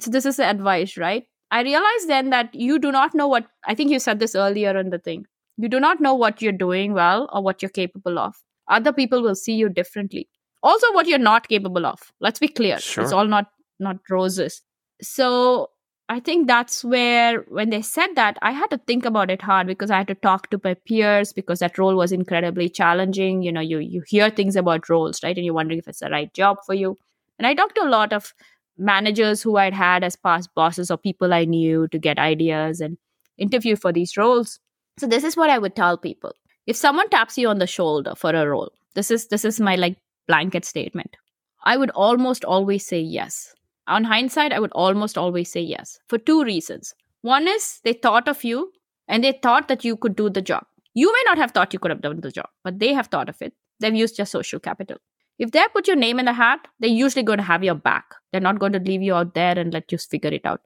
[0.00, 1.24] So this is the advice right?
[1.50, 4.76] I realized then that you do not know what i think you said this earlier
[4.78, 5.26] in the thing.
[5.56, 8.34] You do not know what you're doing well or what you're capable of.
[8.68, 10.28] Other people will see you differently
[10.64, 12.12] also what you're not capable of.
[12.20, 12.80] Let's be clear.
[12.80, 13.04] Sure.
[13.04, 14.62] It's all not not roses.
[15.02, 15.70] So
[16.08, 19.66] I think that's where when they said that, I had to think about it hard
[19.66, 23.42] because I had to talk to my peers because that role was incredibly challenging.
[23.42, 25.36] You know, you you hear things about roles, right?
[25.36, 26.98] And you're wondering if it's the right job for you.
[27.38, 28.34] And I talked to a lot of
[28.76, 32.98] managers who I'd had as past bosses or people I knew to get ideas and
[33.38, 34.60] interview for these roles.
[34.98, 36.34] So this is what I would tell people.
[36.66, 39.74] If someone taps you on the shoulder for a role, this is this is my
[39.74, 39.96] like
[40.26, 41.16] blanket statement.
[41.64, 43.54] I would almost always say yes.
[43.86, 46.94] On hindsight, I would almost always say yes for two reasons.
[47.22, 48.72] One is they thought of you
[49.08, 50.64] and they thought that you could do the job.
[50.94, 53.28] You may not have thought you could have done the job, but they have thought
[53.28, 53.52] of it.
[53.80, 54.98] They've used your social capital.
[55.38, 58.04] If they put your name in the hat, they're usually going to have your back.
[58.30, 60.60] They're not going to leave you out there and let you figure it out.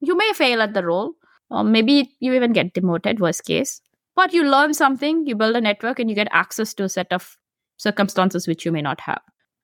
[0.00, 1.12] You may fail at the role,
[1.50, 3.80] or maybe you even get demoted, worst case.
[4.16, 7.12] But you learn something, you build a network, and you get access to a set
[7.12, 7.36] of
[7.76, 9.20] circumstances which you may not have.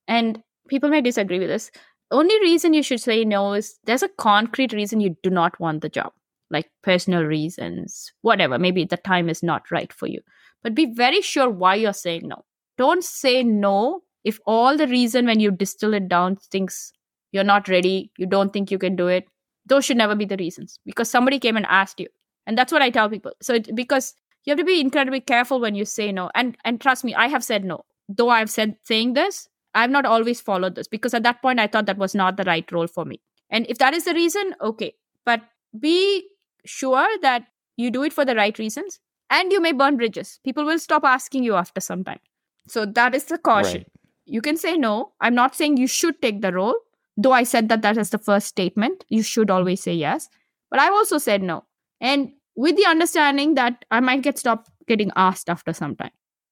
[0.09, 1.71] And people may disagree with this.
[2.11, 5.83] Only reason you should say no is there's a concrete reason you do not want
[5.83, 6.13] the job,
[6.51, 8.59] like personal reasons, whatever.
[8.59, 10.21] Maybe the time is not right for you.
[10.63, 12.45] But be very sure why you're saying no.
[12.77, 16.93] Don't say no if all the reason when you distill it down thinks
[17.33, 19.27] you're not ready, you don't think you can do it,
[19.67, 22.09] those should never be the reasons because somebody came and asked you.
[22.47, 23.33] And that's what I tell people.
[23.41, 26.31] So it, because you have to be incredibly careful when you say no.
[26.35, 27.85] And and trust me, I have said no.
[28.17, 31.69] Though I've said saying this, I've not always followed this because at that point I
[31.69, 33.21] thought that was not the right role for me.
[33.51, 34.95] And if that is the reason, okay.
[35.25, 35.43] But
[35.79, 36.25] be
[36.65, 37.45] sure that
[37.77, 38.99] you do it for the right reasons
[39.31, 40.41] and you may burn bridges.
[40.45, 42.19] People will stop asking you after some time.
[42.67, 43.79] So that is the caution.
[43.79, 43.87] Right.
[44.27, 45.13] You can say no.
[45.21, 46.75] I'm not saying you should take the role,
[47.17, 49.05] though I said that that is the first statement.
[49.09, 50.29] You should always say yes.
[50.71, 51.65] But I've also said no.
[52.01, 56.11] And with the understanding that I might get stopped getting asked after some time.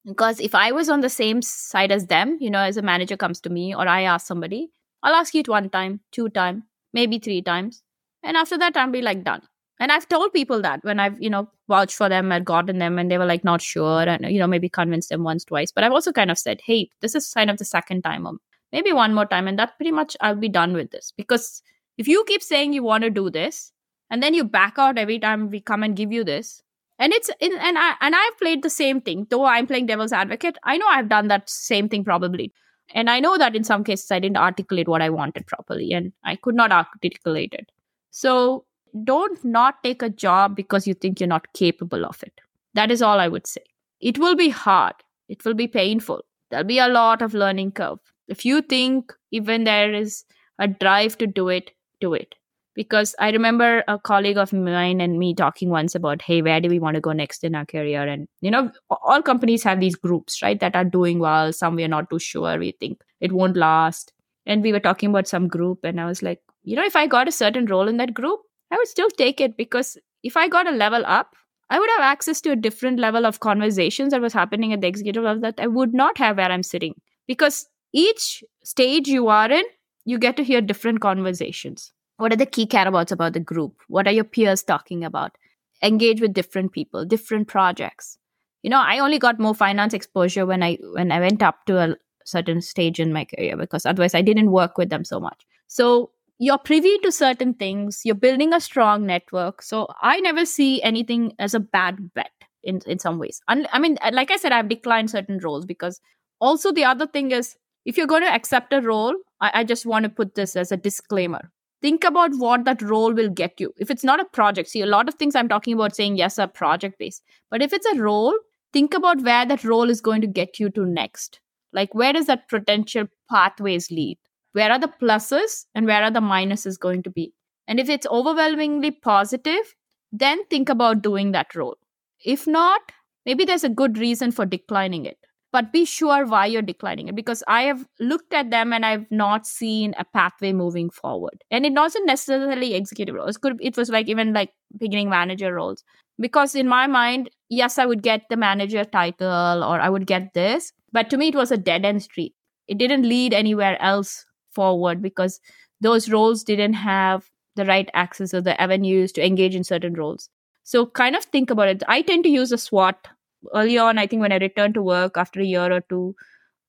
[0.09, 3.17] Because if I was on the same side as them, you know, as a manager
[3.17, 4.71] comes to me or I ask somebody,
[5.03, 7.83] I'll ask you it one time, two time, maybe three times.
[8.23, 9.43] And after that, I'll be like done.
[9.79, 12.99] And I've told people that when I've, you know, vouched for them and gotten them
[12.99, 15.71] and they were like not sure and, you know, maybe convinced them once, twice.
[15.71, 18.33] But I've also kind of said, hey, this is kind of the second time or
[18.73, 19.47] maybe one more time.
[19.47, 21.13] And that pretty much I'll be done with this.
[21.17, 21.63] Because
[21.99, 23.73] if you keep saying you want to do this
[24.11, 26.63] and then you back out every time we come and give you this,
[26.99, 29.27] and it's in, and I and I've played the same thing.
[29.31, 32.53] Though I'm playing devil's advocate, I know I've done that same thing probably.
[32.95, 36.13] And I know that in some cases I didn't articulate what I wanted properly and
[36.25, 37.71] I could not articulate it.
[38.11, 38.65] So
[39.05, 42.33] don't not take a job because you think you're not capable of it.
[42.75, 43.63] That is all I would say.
[44.01, 44.95] It will be hard.
[45.29, 46.25] It will be painful.
[46.51, 47.99] There'll be a lot of learning curve.
[48.27, 50.25] If you think even there is
[50.59, 52.35] a drive to do it, do it.
[52.79, 56.69] Because I remember a colleague of mine and me talking once about, hey, where do
[56.69, 58.07] we want to go next in our career?
[58.07, 61.53] And, you know, all companies have these groups, right, that are doing well.
[61.53, 62.57] Some we're not too sure.
[62.57, 64.13] We think it won't last.
[64.47, 67.09] And we were talking about some group, and I was like, you know, if I
[67.09, 68.39] got a certain role in that group,
[68.71, 71.35] I would still take it because if I got a level up,
[71.71, 74.87] I would have access to a different level of conversations that was happening at the
[74.87, 76.95] executive level that I would not have where I'm sitting.
[77.27, 79.65] Because each stage you are in,
[80.05, 81.93] you get to hear different conversations.
[82.19, 83.81] What are the key careabouts about the group?
[83.89, 85.37] What are your peers talking about?
[85.83, 88.19] Engage with different people, different projects.
[88.63, 91.79] You know, I only got more finance exposure when I when I went up to
[91.79, 95.47] a certain stage in my career because otherwise I didn't work with them so much.
[95.69, 100.81] So you're privy to certain things you're building a strong network so i never see
[100.83, 102.31] anything as a bad bet
[102.63, 105.67] in in some ways And i mean uh, like i said i've declined certain roles
[105.67, 106.01] because
[106.41, 109.85] also the other thing is if you're going to accept a role I, I just
[109.87, 111.51] want to put this as a disclaimer
[111.81, 113.73] think about what that role will get you.
[113.77, 116.39] If it's not a project see a lot of things i'm talking about saying yes
[116.39, 117.23] are project based.
[117.51, 118.37] But if it's a role
[118.73, 121.41] think about where that role is going to get you to next.
[121.73, 124.19] Like where does that potential pathways lead?
[124.53, 127.33] Where are the pluses and where are the minuses going to be?
[127.67, 129.75] And if it's overwhelmingly positive
[130.13, 131.77] then think about doing that role.
[132.25, 132.81] If not
[133.27, 135.18] maybe there's a good reason for declining it
[135.53, 139.11] but be sure why you're declining it because i have looked at them and i've
[139.11, 143.77] not seen a pathway moving forward and it wasn't necessarily executive roles it, could, it
[143.77, 145.85] was like even like beginning manager roles
[146.19, 150.33] because in my mind yes i would get the manager title or i would get
[150.35, 152.35] this but to me it was a dead end street
[152.67, 155.41] it didn't lead anywhere else forward because
[155.81, 160.29] those roles didn't have the right access or the avenues to engage in certain roles.
[160.65, 161.83] So kind of think about it.
[161.89, 163.09] I tend to use a SWOT.
[163.55, 166.15] Early on, I think when I returned to work after a year or two,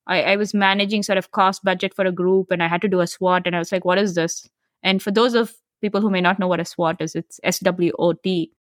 [0.06, 2.88] I, I was managing sort of cost budget for a group and I had to
[2.88, 4.48] do a SWOT and I was like, what is this?
[4.82, 8.26] And for those of people who may not know what a SWOT is, it's SWOT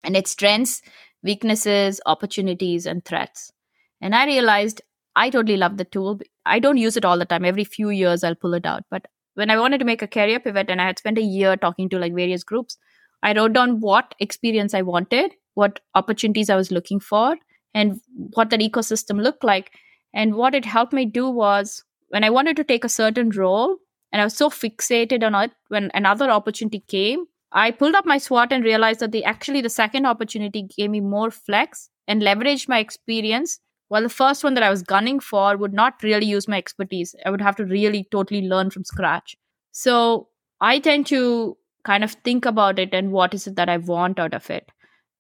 [0.05, 0.83] and it's strengths,
[1.23, 3.53] weaknesses, opportunities, and threats.
[4.01, 4.81] And I realized
[5.17, 6.21] I totally love the tool.
[6.47, 7.45] I don't use it all the time.
[7.45, 8.85] Every few years, I'll pull it out.
[8.91, 11.57] But when I wanted to make a career pivot and I had spent a year
[11.57, 12.79] talking to like various groups,
[13.23, 17.37] I wrote down what experience I wanted, what opportunities I was looking for,
[17.75, 18.01] and
[18.35, 19.73] what that ecosystem looked like.
[20.15, 23.77] And what it helped me do was when I wanted to take a certain role
[24.13, 28.19] and I was so fixated on it, when another opportunity came, I pulled up my
[28.19, 32.69] SWOT and realized that the actually the second opportunity gave me more flex and leveraged
[32.69, 36.47] my experience while the first one that I was gunning for would not really use
[36.47, 37.15] my expertise.
[37.25, 39.37] I would have to really totally learn from scratch.
[39.73, 40.29] So
[40.61, 44.19] I tend to kind of think about it and what is it that I want
[44.19, 44.71] out of it.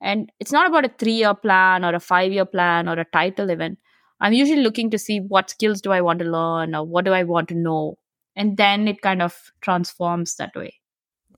[0.00, 3.04] And it's not about a three year plan or a five year plan or a
[3.04, 3.76] title even.
[4.20, 7.12] I'm usually looking to see what skills do I want to learn or what do
[7.12, 7.98] I want to know.
[8.34, 10.74] And then it kind of transforms that way.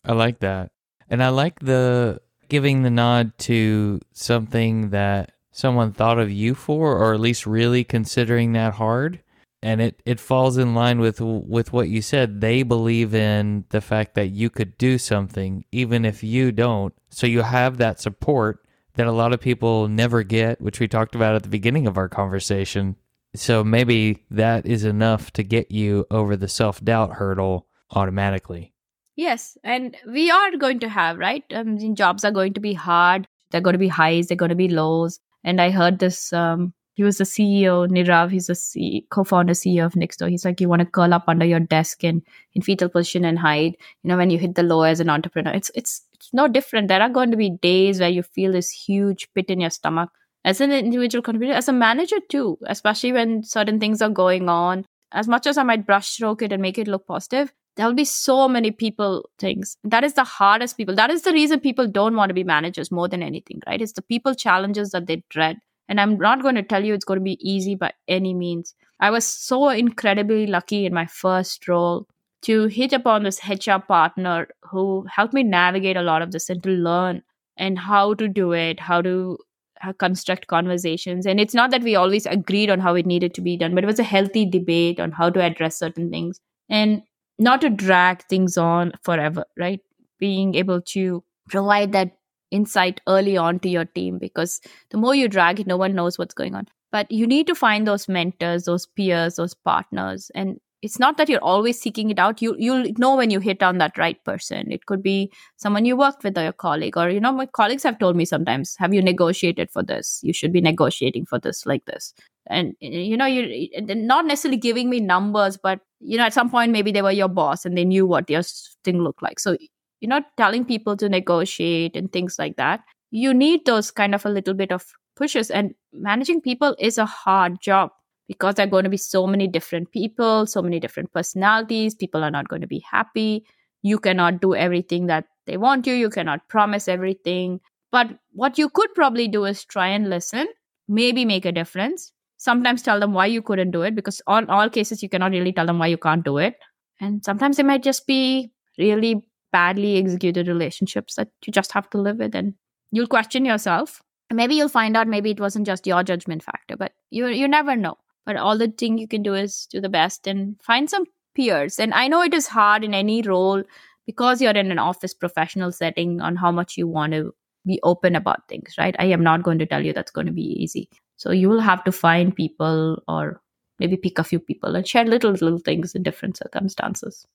[0.04, 0.70] I like that.
[1.08, 6.96] And I like the giving the nod to something that someone thought of you for,
[6.96, 9.22] or at least really considering that hard.
[9.62, 12.40] And it, it falls in line with with what you said.
[12.40, 16.94] They believe in the fact that you could do something, even if you don't.
[17.10, 21.14] So you have that support that a lot of people never get, which we talked
[21.14, 22.96] about at the beginning of our conversation.
[23.34, 28.72] So maybe that is enough to get you over the self doubt hurdle automatically.
[29.16, 31.44] Yes, and we are going to have, right?
[31.54, 33.26] I mean, jobs are going to be hard.
[33.50, 35.20] They're going to be highs, they're going to be lows.
[35.44, 36.32] And I heard this.
[36.32, 38.30] Um, he was the CEO, Nirav.
[38.30, 40.28] He's C- co-founder, CEO of Nextdoor.
[40.28, 42.22] He's like, you want to curl up under your desk in
[42.54, 43.76] in fetal position and hide.
[44.02, 46.88] You know, when you hit the low as an entrepreneur, it's it's it's no different.
[46.88, 50.10] There are going to be days where you feel this huge pit in your stomach
[50.44, 54.84] as an individual contributor, as a manager too, especially when certain things are going on.
[55.12, 58.48] As much as I might brushstroke it and make it look positive, there'll be so
[58.48, 62.28] many people things that is the hardest people that is the reason people don't want
[62.30, 65.56] to be managers more than anything right it's the people challenges that they dread
[65.90, 68.74] and i'm not going to tell you it's going to be easy by any means
[69.00, 72.06] i was so incredibly lucky in my first role
[72.42, 74.86] to hit upon this hr partner who
[75.18, 77.22] helped me navigate a lot of this and to learn
[77.58, 79.36] and how to do it how to
[79.82, 83.40] uh, construct conversations and it's not that we always agreed on how it needed to
[83.40, 87.02] be done but it was a healthy debate on how to address certain things and
[87.40, 89.80] not to drag things on forever, right?
[90.18, 92.12] Being able to provide that
[92.50, 94.60] insight early on to your team because
[94.90, 96.66] the more you drag it, no one knows what's going on.
[96.92, 100.30] But you need to find those mentors, those peers, those partners.
[100.34, 102.42] And it's not that you're always seeking it out.
[102.42, 104.72] You you'll know when you hit on that right person.
[104.72, 107.82] It could be someone you worked with or your colleague, or you know, my colleagues
[107.82, 110.20] have told me sometimes, have you negotiated for this?
[110.22, 112.14] You should be negotiating for this like this
[112.46, 116.72] and you know you not necessarily giving me numbers but you know at some point
[116.72, 118.42] maybe they were your boss and they knew what your
[118.84, 119.56] thing looked like so
[120.00, 122.80] you're not telling people to negotiate and things like that.
[123.10, 124.84] You need those kind of a little bit of
[125.16, 127.90] pushes and managing people is a hard job
[128.28, 132.22] because there are going to be so many different people so many different personalities people
[132.24, 133.44] are not going to be happy.
[133.82, 137.60] You cannot do everything that they want you you cannot promise everything.
[137.92, 140.46] But what you could probably do is try and listen
[140.88, 142.12] maybe make a difference.
[142.36, 145.52] Sometimes tell them why you couldn't do it because on all cases you cannot really
[145.52, 146.56] tell them why you can't do it.
[147.00, 151.98] And sometimes they might just be really badly executed relationships that you just have to
[151.98, 152.54] live with and
[152.92, 154.02] you'll question yourself.
[154.32, 157.76] Maybe you'll find out maybe it wasn't just your judgment factor but you you never
[157.76, 157.96] know.
[158.26, 161.78] But all the thing you can do is do the best and find some peers.
[161.78, 163.62] And i know it is hard in any role
[164.06, 167.32] because you're in an office professional setting on how much you want to
[167.66, 168.96] be open about things right?
[168.98, 170.88] I am not going to tell you that's going to be easy.
[171.16, 173.42] So you will have to find people or
[173.78, 177.26] maybe pick a few people and share little little things in different circumstances.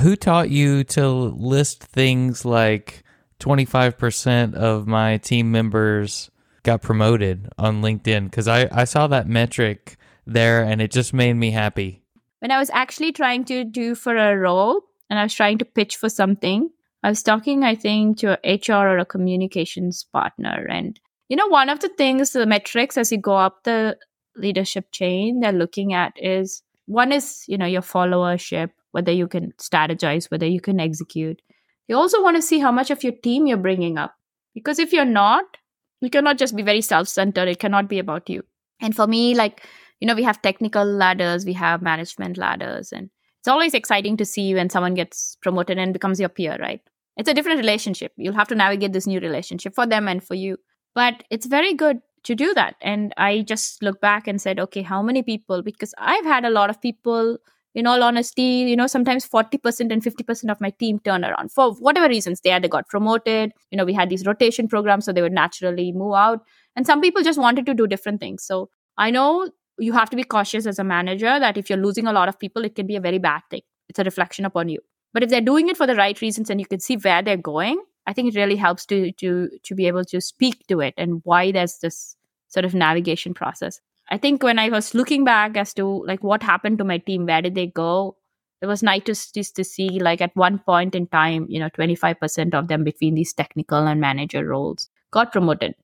[0.00, 3.04] Who taught you to list things like
[3.40, 6.30] 25% of my team members
[6.62, 8.24] got promoted on LinkedIn?
[8.24, 9.96] Because I, I saw that metric
[10.26, 12.02] there and it just made me happy.
[12.40, 15.64] When I was actually trying to do for a role and I was trying to
[15.64, 16.70] pitch for something,
[17.02, 20.66] I was talking, I think, to a HR or a communications partner.
[20.68, 23.96] And you know, one of the things, the metrics as you go up the
[24.36, 29.52] leadership chain, they're looking at is one is, you know, your followership, whether you can
[29.58, 31.42] strategize, whether you can execute.
[31.86, 34.14] They also want to see how much of your team you're bringing up.
[34.54, 35.44] Because if you're not,
[36.00, 37.46] you cannot just be very self centered.
[37.46, 38.42] It cannot be about you.
[38.80, 39.66] And for me, like,
[40.00, 44.24] you know, we have technical ladders, we have management ladders, and it's always exciting to
[44.24, 46.80] see when someone gets promoted and becomes your peer, right?
[47.18, 48.12] It's a different relationship.
[48.16, 50.56] You'll have to navigate this new relationship for them and for you.
[50.94, 52.76] But it's very good to do that.
[52.80, 55.62] And I just look back and said, okay, how many people?
[55.62, 57.38] Because I've had a lot of people,
[57.76, 61.74] in all honesty, you know, sometimes 40% and 50% of my team turn around for
[61.74, 62.40] whatever reasons.
[62.40, 65.92] They either got promoted, you know, we had these rotation programs, so they would naturally
[65.92, 66.40] move out.
[66.74, 68.44] And some people just wanted to do different things.
[68.44, 72.06] So I know you have to be cautious as a manager that if you're losing
[72.06, 73.60] a lot of people, it can be a very bad thing.
[73.90, 74.80] It's a reflection upon you.
[75.12, 77.36] But if they're doing it for the right reasons and you can see where they're
[77.36, 80.94] going, I think it really helps to to to be able to speak to it
[80.96, 82.16] and why there's this
[82.48, 83.80] sort of navigation process.
[84.08, 87.26] I think when I was looking back as to like what happened to my team,
[87.26, 88.16] where did they go?
[88.62, 91.68] It was nice to, just to see like at one point in time, you know,
[91.70, 95.74] 25% of them between these technical and manager roles got promoted.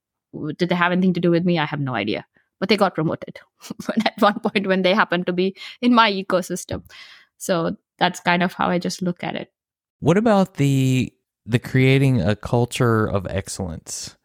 [0.57, 1.59] Did they have anything to do with me?
[1.59, 2.25] I have no idea.
[2.61, 3.41] But they got promoted
[4.07, 6.85] at one point when they happened to be in my ecosystem.
[7.37, 9.53] So that's kind of how I just look at it.
[9.99, 11.13] What about the
[11.45, 14.17] the creating a culture of excellence?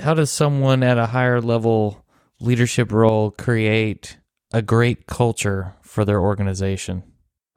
[0.00, 2.03] How does someone at a higher level
[2.40, 4.18] leadership role create
[4.52, 7.02] a great culture for their organization?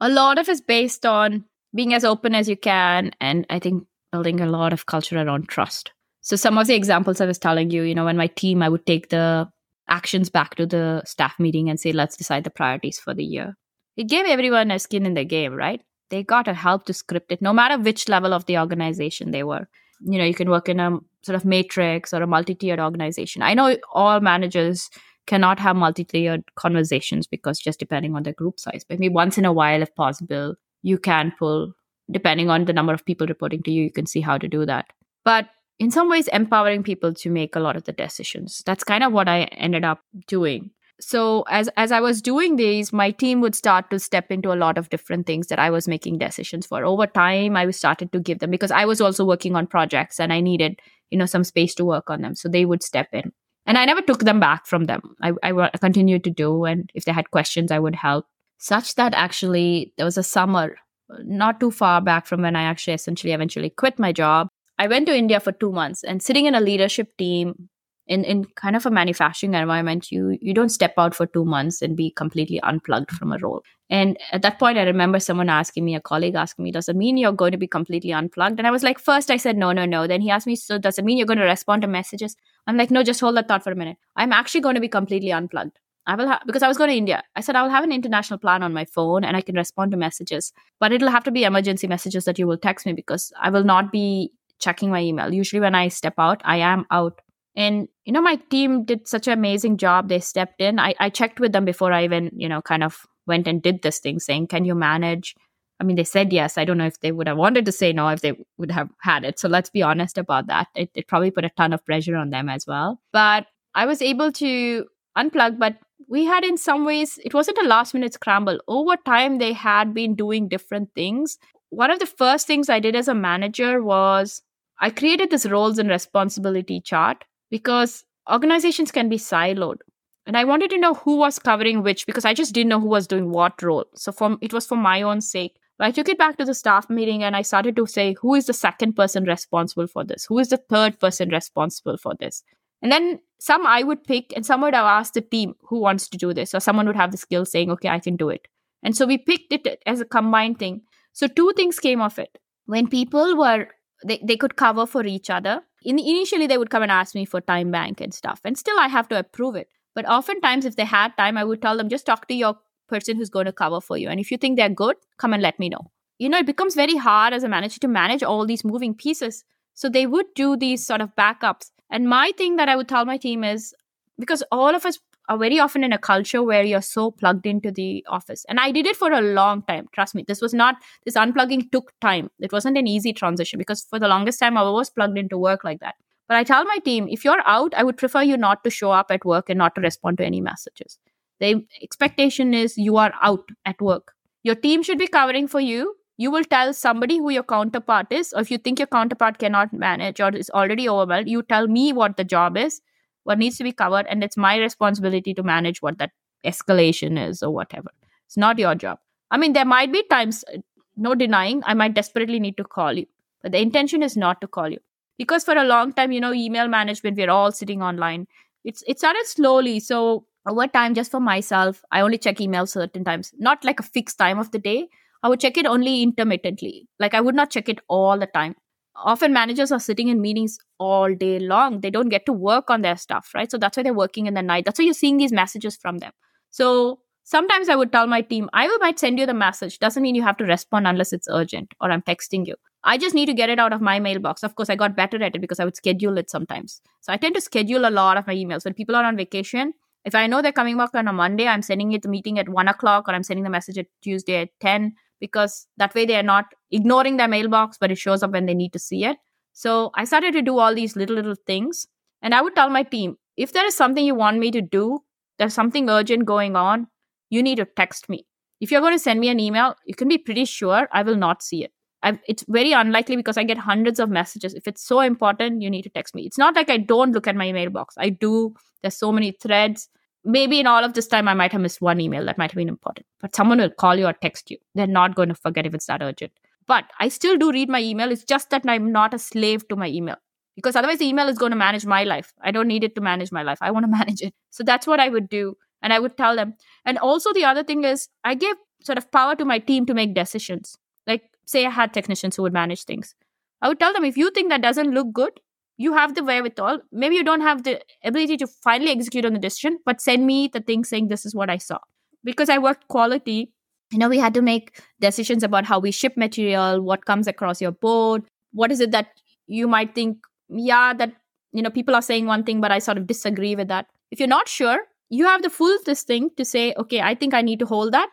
[0.00, 3.84] A lot of it's based on being as open as you can and I think
[4.12, 5.92] building a lot of culture around trust.
[6.20, 8.68] So some of the examples I was telling you, you know, when my team I
[8.68, 9.48] would take the
[9.88, 13.56] actions back to the staff meeting and say let's decide the priorities for the year.
[13.96, 15.82] It gave everyone a skin in the game, right?
[16.10, 19.42] They got a help to script it no matter which level of the organization they
[19.42, 19.68] were.
[20.00, 23.42] You know, you can work in a sort of matrix or a multi-tiered organization.
[23.42, 24.88] I know all managers
[25.26, 28.84] cannot have multi-tiered conversations because just depending on the group size.
[28.88, 31.74] But maybe once in a while, if possible, you can pull,
[32.10, 34.64] depending on the number of people reporting to you, you can see how to do
[34.64, 34.86] that.
[35.24, 38.62] But in some ways, empowering people to make a lot of the decisions.
[38.64, 40.70] That's kind of what I ended up doing.
[41.00, 44.56] So as as I was doing these, my team would start to step into a
[44.56, 46.84] lot of different things that I was making decisions for.
[46.84, 50.32] Over time, I started to give them because I was also working on projects and
[50.32, 50.80] I needed
[51.10, 52.34] you know some space to work on them.
[52.34, 53.32] So they would step in.
[53.66, 55.14] And i never took them back from them.
[55.22, 58.26] I, I continued to do and if they had questions i would help.
[58.58, 60.76] Such that actually there was a summer
[61.20, 65.06] not too far back from when i actually essentially eventually quit my job i went
[65.06, 66.02] to india for two months.
[66.02, 67.68] And sitting in a leadership team
[68.08, 71.80] in in kind of a manufacturing environment you you don't step out for 2 months
[71.82, 73.62] and be completely unplugged from a role.
[73.90, 76.96] And at that point i remember someone asking me a colleague asking me does it
[76.96, 78.58] mean you're going to be completely unplugged?
[78.58, 80.06] And i was like first i said no no no.
[80.06, 82.36] Then he asked me so does it mean you're going to respond to messages?
[82.66, 83.98] I'm like no just hold that thought for a minute.
[84.16, 85.78] I'm actually going to be completely unplugged.
[86.06, 87.22] I will because I was going to India.
[87.36, 89.90] I said I will have an international plan on my phone and I can respond
[89.92, 93.30] to messages, but it'll have to be emergency messages that you will text me because
[93.38, 95.32] I will not be checking my email.
[95.32, 97.20] Usually, when I step out, I am out
[97.58, 100.08] and, you know, my team did such an amazing job.
[100.08, 100.78] They stepped in.
[100.78, 103.82] I, I checked with them before I even, you know, kind of went and did
[103.82, 105.34] this thing saying, can you manage?
[105.80, 106.56] I mean, they said yes.
[106.56, 108.88] I don't know if they would have wanted to say no if they would have
[109.00, 109.40] had it.
[109.40, 110.68] So let's be honest about that.
[110.76, 113.00] It, it probably put a ton of pressure on them as well.
[113.12, 114.86] But I was able to
[115.16, 115.78] unplug, but
[116.08, 118.60] we had in some ways, it wasn't a last minute scramble.
[118.68, 121.38] Over time, they had been doing different things.
[121.70, 124.42] One of the first things I did as a manager was
[124.80, 129.78] I created this roles and responsibility chart because organizations can be siloed.
[130.26, 132.88] And i wanted to know who was covering which because i just didn't know who
[132.88, 133.86] was doing what role.
[133.94, 135.56] So for it was for my own sake.
[135.80, 138.46] I took it back to the staff meeting and i started to say who is
[138.46, 140.26] the second person responsible for this?
[140.26, 142.42] Who is the third person responsible for this?
[142.82, 146.08] And then some i would pick and some would have asked the team who wants
[146.08, 146.54] to do this?
[146.54, 148.48] Or someone would have the skill saying okay i can do it.
[148.82, 150.82] And so we picked it as a combined thing.
[151.12, 152.38] So two things came of it.
[152.66, 153.68] When people were
[154.04, 155.62] they, they could cover for each other.
[155.82, 158.78] In, initially they would come and ask me for time bank and stuff and still
[158.78, 159.68] i have to approve it.
[159.94, 162.56] But oftentimes if they had time i would tell them just talk to your
[162.88, 165.42] person who's going to cover for you and if you think they're good come and
[165.42, 165.90] let me know.
[166.18, 169.44] You know it becomes very hard as a manager to manage all these moving pieces.
[169.74, 171.70] So they would do these sort of backups.
[171.90, 173.74] And my thing that i would tell my team is
[174.18, 177.70] because all of us are very often in a culture where you're so plugged into
[177.70, 178.44] the office.
[178.48, 179.86] And I did it for a long time.
[179.92, 182.30] Trust me, this was not, this unplugging took time.
[182.40, 185.64] It wasn't an easy transition because for the longest time, I was plugged into work
[185.64, 185.96] like that.
[186.28, 188.90] But I tell my team, if you're out, I would prefer you not to show
[188.90, 190.98] up at work and not to respond to any messages.
[191.40, 194.12] The expectation is you are out at work.
[194.42, 195.94] Your team should be covering for you.
[196.16, 199.72] You will tell somebody who your counterpart is, or if you think your counterpart cannot
[199.72, 202.80] manage or is already overwhelmed, you tell me what the job is
[203.28, 206.12] what needs to be covered and it's my responsibility to manage what that
[206.44, 207.90] escalation is or whatever.
[208.26, 208.98] It's not your job.
[209.30, 210.58] I mean there might be times uh,
[210.96, 213.06] no denying i might desperately need to call you
[213.42, 214.78] but the intention is not to call you.
[215.18, 218.26] Because for a long time you know email management we're all sitting online.
[218.64, 223.04] It's it started slowly so over time just for myself i only check email certain
[223.04, 224.88] times not like a fixed time of the day.
[225.22, 226.88] I would check it only intermittently.
[226.98, 228.56] Like i would not check it all the time
[229.04, 231.80] often managers are sitting in meetings all day long.
[231.80, 233.50] They don't get to work on their stuff right?
[233.50, 234.64] So that's why they're working in the night.
[234.64, 236.12] That's why you're seeing these messages from them.
[236.50, 239.78] So sometimes i would tell my team i might send you the message.
[239.78, 242.54] Doesn't mean you have to respond unless it's urgent or i'm texting you.
[242.84, 244.42] I just need to get it out of my mailbox.
[244.42, 246.80] Of course i got better at it because i would schedule it sometimes.
[247.00, 248.64] So i tend to schedule a lot of my emails.
[248.64, 249.74] When people are on vacation
[250.04, 252.48] If I know they're coming back on a Monday, I'm sending it the meeting at
[252.48, 256.16] one o'clock or I'm sending the message at Tuesday at 10 because that way they
[256.16, 259.16] are not ignoring their mailbox, but it shows up when they need to see it.
[259.52, 261.86] So I started to do all these little, little things.
[262.22, 265.00] And I would tell my team if there is something you want me to do,
[265.38, 266.88] there's something urgent going on,
[267.30, 268.26] you need to text me.
[268.60, 271.16] If you're going to send me an email, you can be pretty sure I will
[271.16, 271.72] not see it.
[272.02, 274.54] I've, it's very unlikely because I get hundreds of messages.
[274.54, 276.26] If it's so important, you need to text me.
[276.26, 277.94] It's not like I don't look at my mailbox.
[277.98, 278.54] I do.
[278.82, 279.88] There's so many threads.
[280.24, 282.56] Maybe in all of this time, I might have missed one email that might have
[282.56, 284.58] been important, but someone will call you or text you.
[284.74, 286.32] They're not going to forget if it's that urgent.
[286.66, 288.12] But I still do read my email.
[288.12, 290.16] It's just that I'm not a slave to my email
[290.58, 292.32] because otherwise the email is going to manage my life.
[292.42, 293.58] I don't need it to manage my life.
[293.60, 294.34] I want to manage it.
[294.50, 295.54] So that's what I would do.
[295.80, 296.54] And I would tell them.
[296.84, 299.94] And also, the other thing is, I give sort of power to my team to
[299.94, 300.76] make decisions.
[301.06, 303.14] Like, say I had technicians who would manage things.
[303.62, 305.40] I would tell them if you think that doesn't look good,
[305.78, 306.80] you have the wherewithal.
[306.92, 310.48] Maybe you don't have the ability to finally execute on the decision, but send me
[310.52, 311.78] the thing saying this is what I saw.
[312.24, 313.52] Because I worked quality,
[313.92, 317.60] you know, we had to make decisions about how we ship material, what comes across
[317.60, 319.06] your board, what is it that
[319.46, 320.18] you might think,
[320.48, 321.12] yeah, that,
[321.52, 323.86] you know, people are saying one thing, but I sort of disagree with that.
[324.10, 327.32] If you're not sure, you have the full this thing to say, okay, I think
[327.32, 328.10] I need to hold that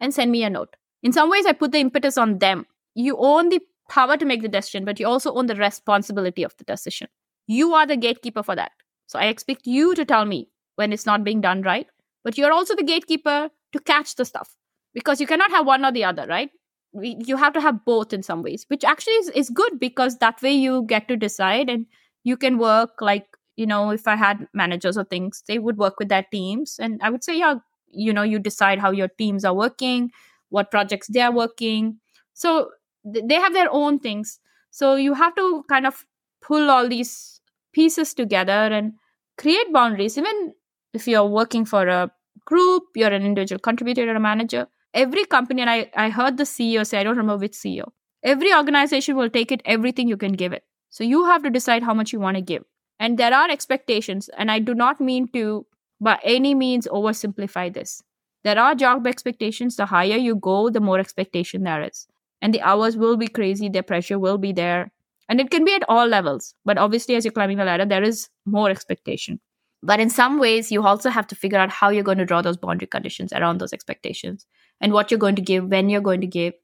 [0.00, 0.76] and send me a note.
[1.02, 2.64] In some ways, I put the impetus on them
[2.98, 6.56] you own the power to make the decision, but you also own the responsibility of
[6.56, 7.08] the decision.
[7.46, 8.72] You are the gatekeeper for that.
[9.06, 11.86] So I expect you to tell me when it's not being done right,
[12.24, 14.54] but you're also the gatekeeper to catch the stuff
[14.94, 16.50] because you cannot have one or the other, right?
[16.92, 20.18] We, you have to have both in some ways, which actually is, is good because
[20.18, 21.86] that way you get to decide and
[22.24, 23.26] you can work like,
[23.56, 26.78] you know, if I had managers or things, they would work with their teams.
[26.78, 27.56] And I would say, yeah,
[27.90, 30.10] you know, you decide how your teams are working,
[30.50, 31.98] what projects they are working.
[32.34, 32.70] So
[33.12, 34.38] they have their own things.
[34.70, 36.04] So you have to kind of
[36.42, 37.40] pull all these
[37.72, 38.92] pieces together and
[39.36, 40.18] create boundaries.
[40.18, 40.52] Even
[40.92, 42.10] if you're working for a
[42.44, 46.44] group you're an individual contributor or a manager every company and I, I heard the
[46.44, 47.88] ceo say i don't remember which ceo
[48.22, 50.64] every organization will take it everything you can give it.
[50.90, 52.64] So you have to decide how much you want to give.
[52.98, 55.66] And there are expectations and i do not mean to
[56.00, 58.02] by any means oversimplify this.
[58.44, 59.76] There are job expectations.
[59.76, 62.06] The higher you go the more expectation there is
[62.40, 64.90] and the hours will be crazy the pressure will be there
[65.28, 68.02] and it can be at all levels but obviously as you're climbing the ladder there
[68.02, 69.40] is more expectation
[69.82, 72.42] but in some ways you also have to figure out how you're going to draw
[72.42, 74.46] those boundary conditions around those expectations
[74.80, 76.54] and what you're going to give when you're going to give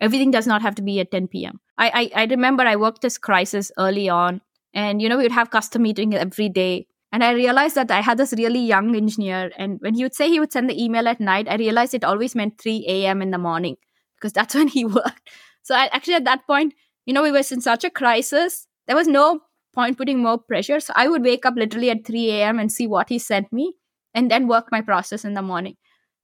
[0.00, 3.02] everything does not have to be at 10 p.m i i, I remember i worked
[3.02, 4.40] this crisis early on
[4.74, 8.02] and you know we would have custom meetings every day and I realized that I
[8.02, 9.50] had this really young engineer.
[9.56, 12.04] And when he would say he would send the email at night, I realized it
[12.04, 13.22] always meant 3 a.m.
[13.22, 13.78] in the morning
[14.20, 15.30] because that's when he worked.
[15.62, 16.74] So I, actually, at that point,
[17.06, 18.66] you know, we were in such a crisis.
[18.86, 19.40] There was no
[19.74, 20.80] point putting more pressure.
[20.80, 22.58] So I would wake up literally at 3 a.m.
[22.58, 23.74] and see what he sent me
[24.14, 25.76] and then work my process in the morning.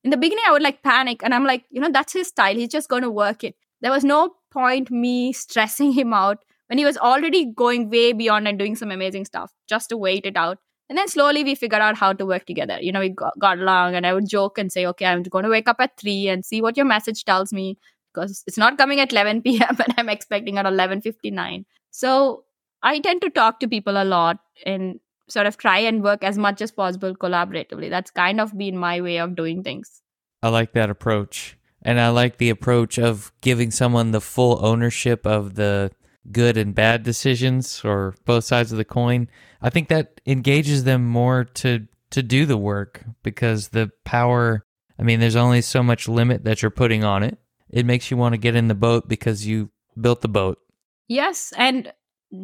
[0.03, 2.55] In the beginning, I would like panic and I'm like, you know, that's his style.
[2.55, 3.55] He's just going to work it.
[3.81, 6.39] There was no point me stressing him out
[6.69, 10.27] when he was already going way beyond and doing some amazing stuff just to wait
[10.27, 10.59] it out.
[10.89, 12.79] And then slowly we figured out how to work together.
[12.81, 15.45] You know, we got, got along and I would joke and say, okay, I'm going
[15.45, 17.79] to wake up at 3 and see what your message tells me
[18.13, 19.77] because it's not coming at 11 p.m.
[19.79, 21.65] and I'm expecting at 11:59.
[21.91, 22.45] So
[22.83, 26.37] I tend to talk to people a lot and sort of try and work as
[26.37, 27.89] much as possible collaboratively.
[27.91, 30.03] That's kind of been my way of doing things.
[30.43, 31.57] I like that approach.
[31.83, 35.91] And I like the approach of giving someone the full ownership of the
[36.33, 39.29] good and bad decisions or both sides of the coin.
[39.65, 44.67] I think that engages them more to to do the work because the power
[44.99, 47.39] I mean there's only so much limit that you're putting on it.
[47.71, 50.59] It makes you want to get in the boat because you built the boat.
[51.09, 51.91] Yes, and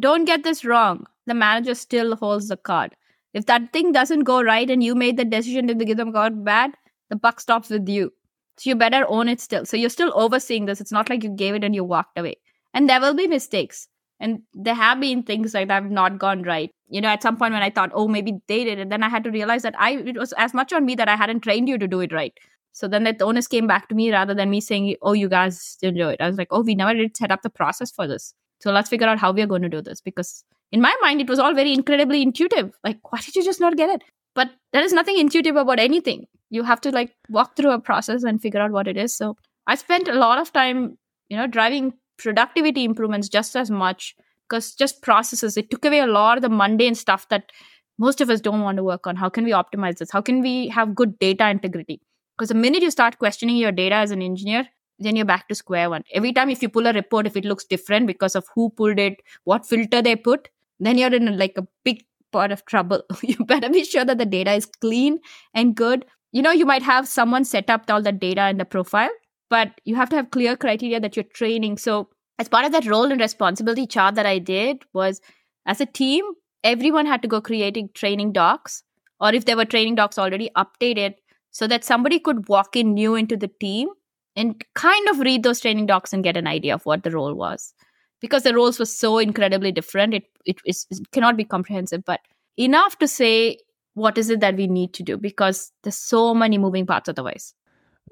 [0.00, 1.06] don't get this wrong.
[1.26, 2.96] The manager still holds the card.
[3.34, 6.42] If that thing doesn't go right and you made the decision to give them card
[6.42, 6.72] bad,
[7.10, 8.12] the buck stops with you.
[8.56, 9.66] So you better own it still.
[9.66, 10.80] So you're still overseeing this.
[10.80, 12.36] It's not like you gave it and you walked away.
[12.72, 13.88] And there will be mistakes.
[14.20, 16.70] And there have been things like that have not gone right.
[16.88, 19.08] You know, at some point when I thought, oh, maybe they did, and then I
[19.08, 21.68] had to realize that I it was as much on me that I hadn't trained
[21.68, 22.34] you to do it right.
[22.72, 25.28] So then that the onus came back to me rather than me saying, oh, you
[25.28, 26.20] guys didn't do it.
[26.20, 28.32] I was like, oh, we never did set up the process for this.
[28.60, 30.00] So let's figure out how we are going to do this.
[30.00, 32.72] Because in my mind, it was all very incredibly intuitive.
[32.84, 34.02] Like, why did you just not get it?
[34.34, 36.26] But there is nothing intuitive about anything.
[36.50, 39.16] You have to like walk through a process and figure out what it is.
[39.16, 40.96] So I spent a lot of time,
[41.28, 44.14] you know, driving productivity improvements just as much
[44.48, 47.52] because just processes it took away a lot of the mundane stuff that
[47.98, 50.40] most of us don't want to work on how can we optimize this how can
[50.40, 52.00] we have good data integrity
[52.36, 54.66] because the minute you start questioning your data as an engineer
[54.98, 57.44] then you're back to square one every time if you pull a report if it
[57.44, 60.48] looks different because of who pulled it what filter they put
[60.80, 63.02] then you're in like a big part of trouble.
[63.22, 65.18] you better be sure that the data is clean
[65.54, 66.06] and good.
[66.32, 69.10] You know, you might have someone set up all the data in the profile,
[69.50, 71.76] but you have to have clear criteria that you're training.
[71.78, 75.20] So, as part of that role and responsibility chart that I did was
[75.66, 76.24] as a team,
[76.64, 78.82] everyone had to go creating training docs,
[79.20, 81.14] or if there were training docs already updated,
[81.50, 83.88] so that somebody could walk in new into the team
[84.36, 87.34] and kind of read those training docs and get an idea of what the role
[87.34, 87.74] was
[88.20, 92.20] because the roles were so incredibly different it, it, it cannot be comprehensive but
[92.56, 93.58] enough to say
[93.94, 97.54] what is it that we need to do because there's so many moving parts otherwise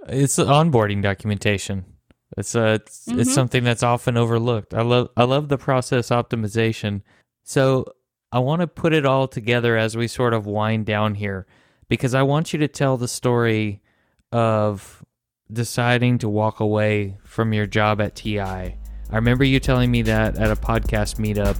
[0.08, 1.84] it's onboarding documentation.
[2.36, 3.20] It's a it's, mm-hmm.
[3.20, 4.74] it's something that's often overlooked.
[4.74, 7.02] I love i love the process optimization.
[7.44, 7.86] So
[8.30, 11.46] i want to put it all together as we sort of wind down here
[11.88, 13.80] because i want you to tell the story
[14.32, 15.02] of
[15.50, 18.76] deciding to walk away from your job at TI I
[19.16, 21.56] remember you telling me that at a podcast meetup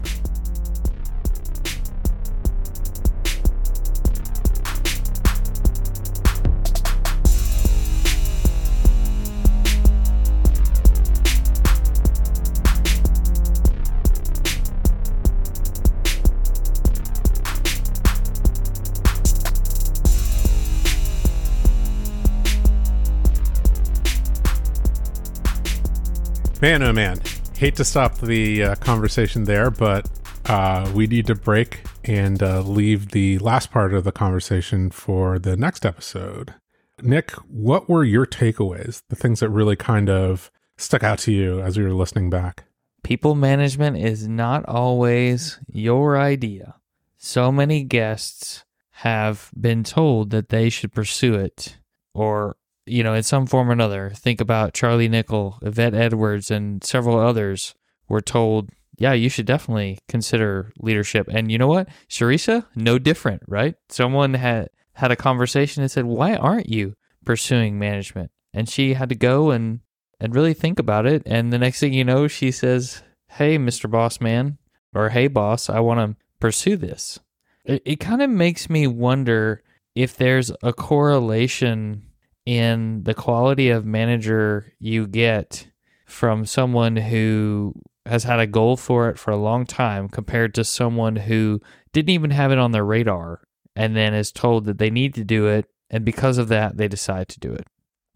[26.61, 27.21] Man, oh man
[27.59, 30.09] hate to stop the uh, conversation there, but
[30.47, 35.41] uh, we need to break and uh, leave the last part of the conversation for
[35.41, 36.55] the next episode.
[37.03, 39.03] Nick, what were your takeaways?
[39.09, 42.67] The things that really kind of stuck out to you as you were listening back?
[43.03, 46.77] People management is not always your idea.
[47.17, 51.79] So many guests have been told that they should pursue it
[52.15, 52.57] or
[52.89, 54.11] you know, in some form or another.
[54.15, 57.75] Think about Charlie Nickel, Yvette Edwards, and several others
[58.09, 61.29] were told, yeah, you should definitely consider leadership.
[61.31, 61.89] And you know what?
[62.09, 63.75] Sirisha, no different, right?
[63.89, 68.33] Someone had had a conversation and said, why aren't you pursuing management?
[68.53, 69.81] And she had to go and
[70.21, 71.23] and really think about it.
[71.27, 73.89] And the next thing you know, she says, hey, Mr.
[73.89, 74.59] Boss Man,
[74.95, 77.21] or hey, boss, I want to pursue this.
[77.65, 79.63] It, it kind of makes me wonder
[79.95, 82.08] if there's a correlation
[82.49, 85.67] in the quality of manager you get
[86.07, 87.75] from someone who
[88.07, 91.61] has had a goal for it for a long time compared to someone who
[91.93, 93.43] didn't even have it on their radar
[93.77, 96.89] and then is told that they need to do it and because of that they
[96.89, 97.67] decide to do it.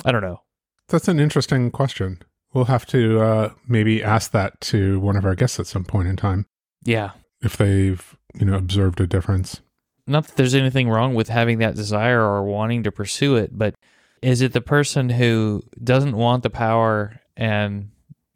[0.02, 0.40] I don't know.
[0.88, 2.22] That's an interesting question.
[2.54, 6.08] We'll have to uh, maybe ask that to one of our guests at some point
[6.08, 6.46] in time.
[6.82, 7.10] Yeah.
[7.42, 9.60] If they've you know observed a difference.
[10.06, 13.74] Not that there's anything wrong with having that desire or wanting to pursue it but
[14.22, 17.90] is it the person who doesn't want the power and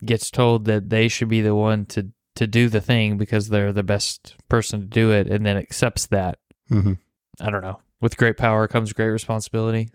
[0.05, 3.73] gets told that they should be the one to to do the thing because they're
[3.73, 6.39] the best person to do it and then accepts that?
[6.71, 6.95] Mm-hmm.
[7.41, 7.81] i don't know.
[8.01, 9.89] With great power comes great responsibility.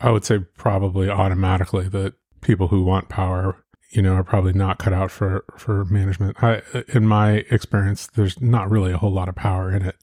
[0.00, 3.56] I would say probably automatically that people who want power
[3.90, 6.42] you know are probably not cut out for for management.
[6.42, 9.96] I in my experience there's not really a whole lot of power in it.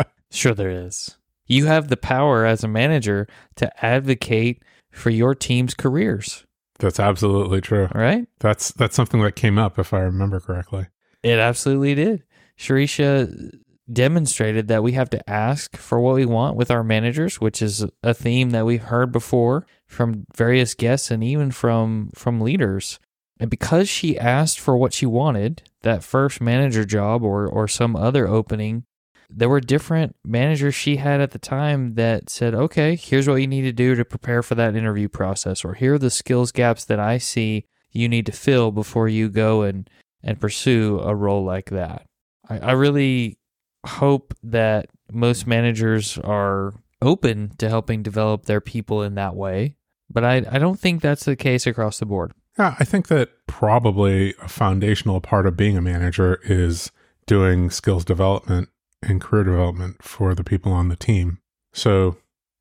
[0.30, 1.16] Sure there is
[1.46, 3.26] you have the power as a manager
[3.56, 6.44] to advocate for your team's careers.
[6.78, 7.88] That's absolutely true.
[7.94, 8.28] Right?
[8.40, 10.86] That's that's something that came up if I remember correctly.
[11.22, 12.22] It absolutely did.
[12.58, 13.50] Sirisha
[13.92, 17.84] demonstrated that we have to ask for what we want with our managers, which is
[18.02, 22.98] a theme that we've heard before from various guests and even from from leaders.
[23.38, 27.94] And because she asked for what she wanted, that first manager job or or some
[27.94, 28.84] other opening
[29.28, 33.46] there were different managers she had at the time that said, okay, here's what you
[33.46, 36.84] need to do to prepare for that interview process, or here are the skills gaps
[36.84, 39.88] that I see you need to fill before you go and,
[40.22, 42.06] and pursue a role like that.
[42.48, 43.38] I, I really
[43.86, 49.76] hope that most managers are open to helping develop their people in that way,
[50.10, 52.32] but I, I don't think that's the case across the board.
[52.58, 56.90] Yeah, I think that probably a foundational part of being a manager is
[57.26, 58.68] doing skills development
[59.02, 61.38] and career development for the people on the team.
[61.72, 62.16] So,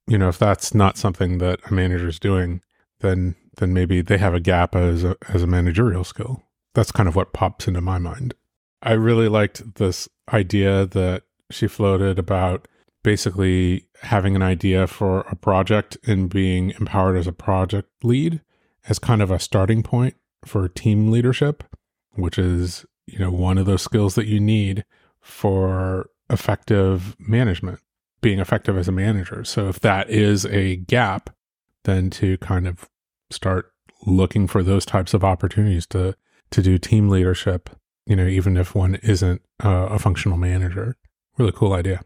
[0.07, 2.61] you know, if that's not something that a manager is doing,
[2.99, 6.43] then then maybe they have a gap as a as a managerial skill.
[6.73, 8.33] That's kind of what pops into my mind.
[8.81, 12.67] I really liked this idea that she floated about
[13.03, 18.41] basically having an idea for a project and being empowered as a project lead
[18.89, 21.63] as kind of a starting point for team leadership,
[22.13, 24.85] which is, you know, one of those skills that you need
[25.21, 27.79] for effective management,
[28.21, 29.43] being effective as a manager.
[29.43, 31.29] So if that is a gap,
[31.83, 32.89] then to kind of
[33.29, 33.71] start
[34.05, 36.15] looking for those types of opportunities to
[36.51, 37.69] to do team leadership,
[38.05, 40.95] you know, even if one isn't uh, a functional manager.
[41.37, 42.01] Really cool idea.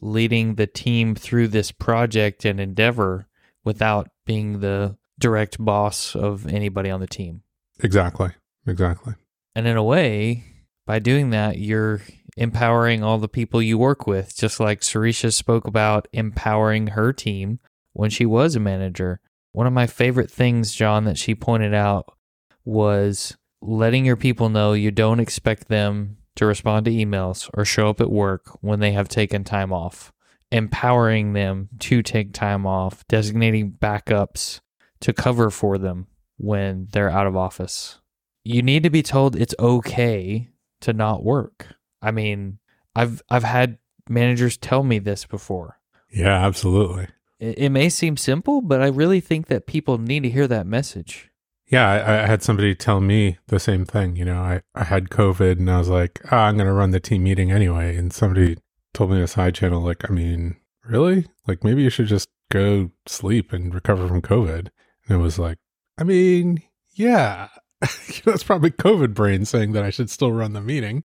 [0.00, 3.26] Leading the team through this project and endeavor
[3.64, 7.42] without being the direct boss of anybody on the team.
[7.82, 8.30] Exactly.
[8.66, 9.14] Exactly.
[9.54, 10.44] And in a way,
[10.86, 12.02] by doing that, you're
[12.40, 17.60] empowering all the people you work with, just like Sirisha spoke about empowering her team
[17.92, 19.20] when she was a manager.
[19.52, 22.16] One of my favorite things, John, that she pointed out
[22.64, 27.90] was letting your people know you don't expect them to respond to emails or show
[27.90, 30.10] up at work when they have taken time off,
[30.50, 34.60] empowering them to take time off, designating backups
[35.00, 36.06] to cover for them
[36.38, 38.00] when they're out of office.
[38.44, 40.48] You need to be told it's okay
[40.80, 41.66] to not work.
[42.02, 42.58] I mean,
[42.94, 43.78] I've I've had
[44.08, 45.78] managers tell me this before.
[46.12, 47.08] Yeah, absolutely.
[47.38, 50.66] It, it may seem simple, but I really think that people need to hear that
[50.66, 51.30] message.
[51.68, 54.16] Yeah, I, I, had somebody tell me the same thing.
[54.16, 56.90] You know, I, I had COVID and I was like, oh, I'm going to run
[56.90, 57.96] the team meeting anyway.
[57.96, 58.56] And somebody
[58.92, 61.26] told me in a side channel, like, I mean, really?
[61.46, 64.68] Like, maybe you should just go sleep and recover from COVID.
[65.06, 65.58] And it was like,
[65.96, 66.62] I mean,
[66.94, 67.48] yeah,
[68.24, 71.04] that's probably COVID brain saying that I should still run the meeting.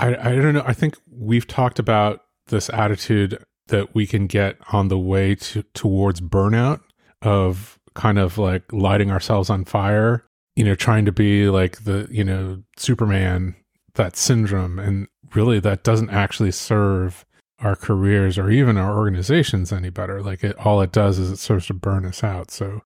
[0.00, 0.64] I, I don't know.
[0.66, 5.62] I think we've talked about this attitude that we can get on the way to
[5.74, 6.80] towards burnout
[7.22, 10.24] of kind of like lighting ourselves on fire,
[10.56, 13.54] you know, trying to be like the, you know, Superman,
[13.94, 14.78] that syndrome.
[14.78, 17.24] And really, that doesn't actually serve
[17.58, 20.22] our careers or even our organizations any better.
[20.22, 22.50] Like it, all it does is it serves to burn us out.
[22.50, 22.82] So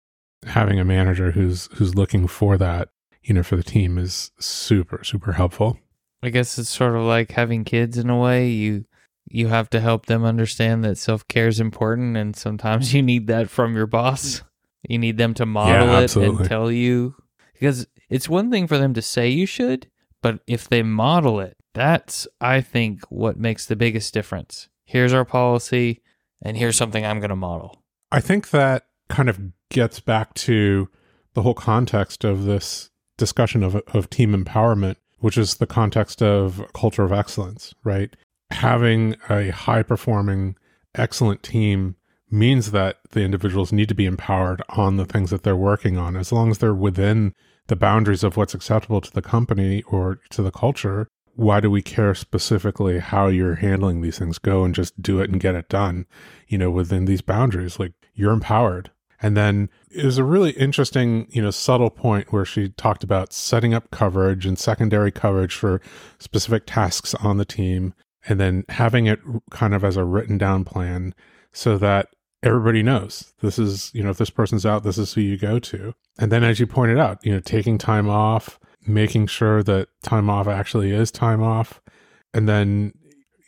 [0.46, 2.88] having a manager who's, who's looking for that,
[3.22, 5.78] you know, for the team is super, super helpful.
[6.22, 8.48] I guess it's sort of like having kids in a way.
[8.48, 8.84] You,
[9.26, 13.26] you have to help them understand that self care is important, and sometimes you need
[13.28, 14.42] that from your boss.
[14.88, 17.14] You need them to model Yeah, it and tell you
[17.52, 19.88] because it's one thing for them to say you should,
[20.20, 24.68] but if they model it, that's I think what makes the biggest difference.
[24.84, 26.02] Here's our policy
[26.42, 27.82] and here's something I'm going to model.
[28.10, 30.88] I think that kind of gets back to
[31.34, 36.62] the whole context of this discussion of, of team empowerment, which is the context of
[36.74, 38.14] culture of excellence, right?
[38.50, 40.56] Having a high performing,
[40.94, 41.96] excellent team
[42.30, 46.16] means that the individuals need to be empowered on the things that they're working on.
[46.16, 47.34] As long as they're within
[47.68, 51.82] the boundaries of what's acceptable to the company or to the culture, why do we
[51.82, 54.38] care specifically how you're handling these things?
[54.38, 56.06] Go and just do it and get it done,
[56.48, 57.78] you know, within these boundaries.
[57.78, 58.90] Like you're empowered.
[59.22, 63.32] And then it was a really interesting, you know, subtle point where she talked about
[63.32, 65.80] setting up coverage and secondary coverage for
[66.18, 67.94] specific tasks on the team,
[68.28, 69.20] and then having it
[69.50, 71.14] kind of as a written down plan
[71.52, 72.08] so that
[72.42, 75.60] everybody knows this is, you know, if this person's out, this is who you go
[75.60, 75.94] to.
[76.18, 80.28] And then, as you pointed out, you know, taking time off, making sure that time
[80.28, 81.80] off actually is time off.
[82.34, 82.92] And then,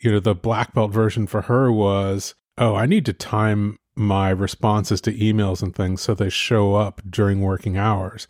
[0.01, 4.29] you know, the black belt version for her was, oh, I need to time my
[4.29, 8.27] responses to emails and things so they show up during working hours.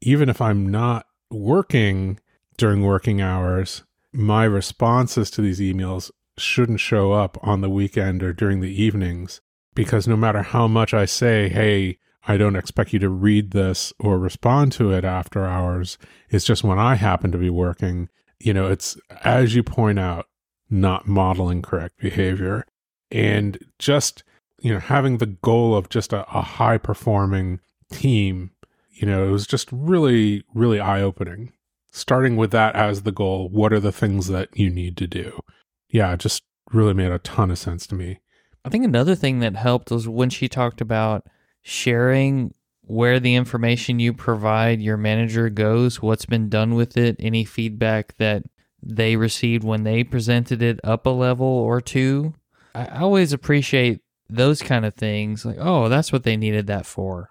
[0.00, 2.20] Even if I'm not working
[2.56, 8.32] during working hours, my responses to these emails shouldn't show up on the weekend or
[8.32, 9.40] during the evenings
[9.74, 13.92] because no matter how much I say, hey, I don't expect you to read this
[13.98, 15.96] or respond to it after hours,
[16.28, 18.08] it's just when I happen to be working.
[18.40, 20.26] You know, it's as you point out,
[20.68, 22.66] not modeling correct behavior
[23.10, 24.24] and just
[24.60, 28.50] you know having the goal of just a, a high performing team
[28.90, 31.52] you know it was just really really eye opening
[31.90, 35.40] starting with that as the goal what are the things that you need to do?
[35.88, 36.42] Yeah it just
[36.72, 38.20] really made a ton of sense to me.
[38.64, 41.26] I think another thing that helped was when she talked about
[41.62, 42.52] sharing
[42.82, 48.16] where the information you provide your manager goes, what's been done with it, any feedback
[48.18, 48.44] that
[48.82, 52.34] they received when they presented it up a level or two.
[52.74, 55.44] I always appreciate those kind of things.
[55.44, 57.28] Like, oh, that's what they needed that for.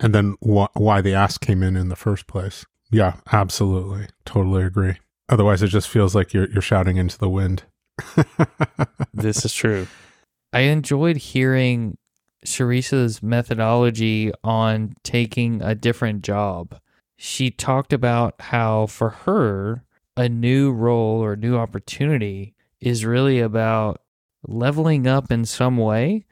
[0.00, 4.62] and then wh- why the ask came in in the first place yeah absolutely totally
[4.62, 4.94] agree
[5.28, 7.64] otherwise it just feels like you're you're shouting into the wind
[9.12, 9.86] This is true.
[10.52, 11.98] I enjoyed hearing
[12.44, 16.78] Sirisha's methodology on taking a different job.
[17.16, 19.84] She talked about how for her,
[20.16, 24.00] a new role or new opportunity is really about
[24.46, 26.24] leveling up in some way,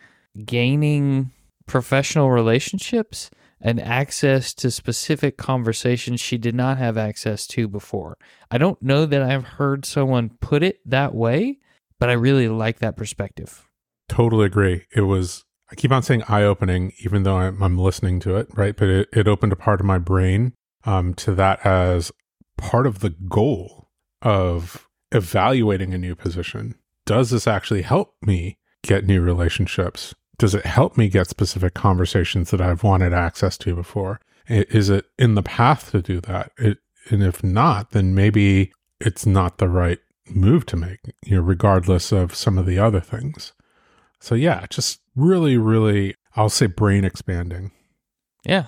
[0.44, 1.30] gaining
[1.66, 3.30] professional relationships
[3.60, 8.18] and access to specific conversations she did not have access to before.
[8.50, 11.58] I don't know that I've heard someone put it that way,
[11.98, 13.66] but I really like that perspective.
[14.08, 14.84] Totally agree.
[14.94, 18.48] It was, I keep on saying eye opening, even though I'm, I'm listening to it,
[18.54, 18.76] right?
[18.76, 20.52] But it, it opened a part of my brain
[20.84, 22.12] um, to that as
[22.58, 23.88] part of the goal
[24.22, 26.74] of evaluating a new position
[27.06, 30.14] does this actually help me get new relationships?
[30.38, 34.20] Does it help me get specific conversations that I've wanted access to before?
[34.48, 36.52] Is it in the path to do that?
[36.58, 36.78] It,
[37.08, 42.12] and if not, then maybe it's not the right move to make, you know, regardless
[42.12, 43.52] of some of the other things.
[44.20, 47.70] So yeah, just really, really, I'll say brain expanding.
[48.44, 48.66] Yeah.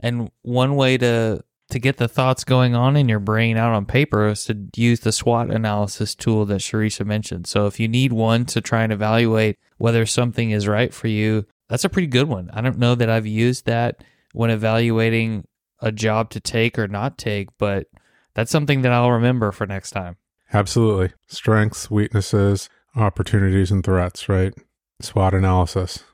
[0.00, 1.42] And one way to
[1.72, 5.00] to get the thoughts going on in your brain out on paper is to use
[5.00, 7.46] the SWOT analysis tool that Sirisha mentioned.
[7.46, 11.46] So if you need one to try and evaluate whether something is right for you,
[11.68, 12.50] that's a pretty good one.
[12.52, 15.46] I don't know that I've used that when evaluating
[15.80, 17.86] a job to take or not take, but
[18.34, 20.16] that's something that I'll remember for next time.
[20.52, 21.12] Absolutely.
[21.26, 24.52] Strengths, weaknesses, opportunities, and threats, right?
[25.00, 26.04] SWOT analysis.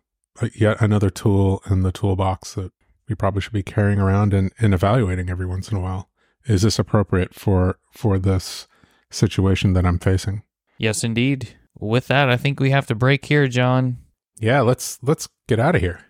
[0.54, 2.70] Yet another tool in the toolbox that
[3.08, 6.08] we probably should be carrying around and, and evaluating every once in a while.
[6.46, 8.66] Is this appropriate for for this
[9.10, 10.42] situation that I'm facing?
[10.78, 11.56] Yes, indeed.
[11.78, 13.98] With that, I think we have to break here, John.
[14.38, 16.04] Yeah, let's let's get out of here.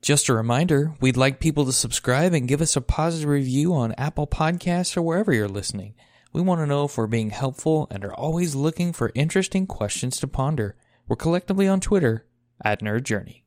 [0.00, 3.94] Just a reminder, we'd like people to subscribe and give us a positive review on
[3.96, 5.94] Apple Podcasts or wherever you're listening.
[6.32, 10.18] We want to know if we're being helpful and are always looking for interesting questions
[10.18, 10.76] to ponder.
[11.06, 12.26] We're collectively on Twitter
[12.64, 13.41] at Nerd Journey.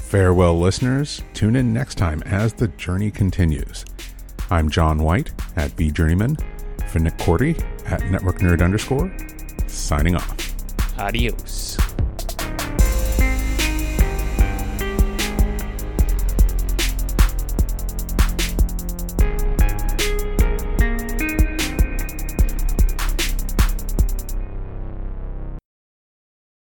[0.00, 1.22] Farewell, listeners.
[1.32, 3.84] Tune in next time as the journey continues.
[4.50, 6.40] I'm John White at vJourneyman,
[6.88, 9.14] for Nick Korte at Network Nerd underscore,
[9.66, 10.98] signing off.
[10.98, 11.76] Adios.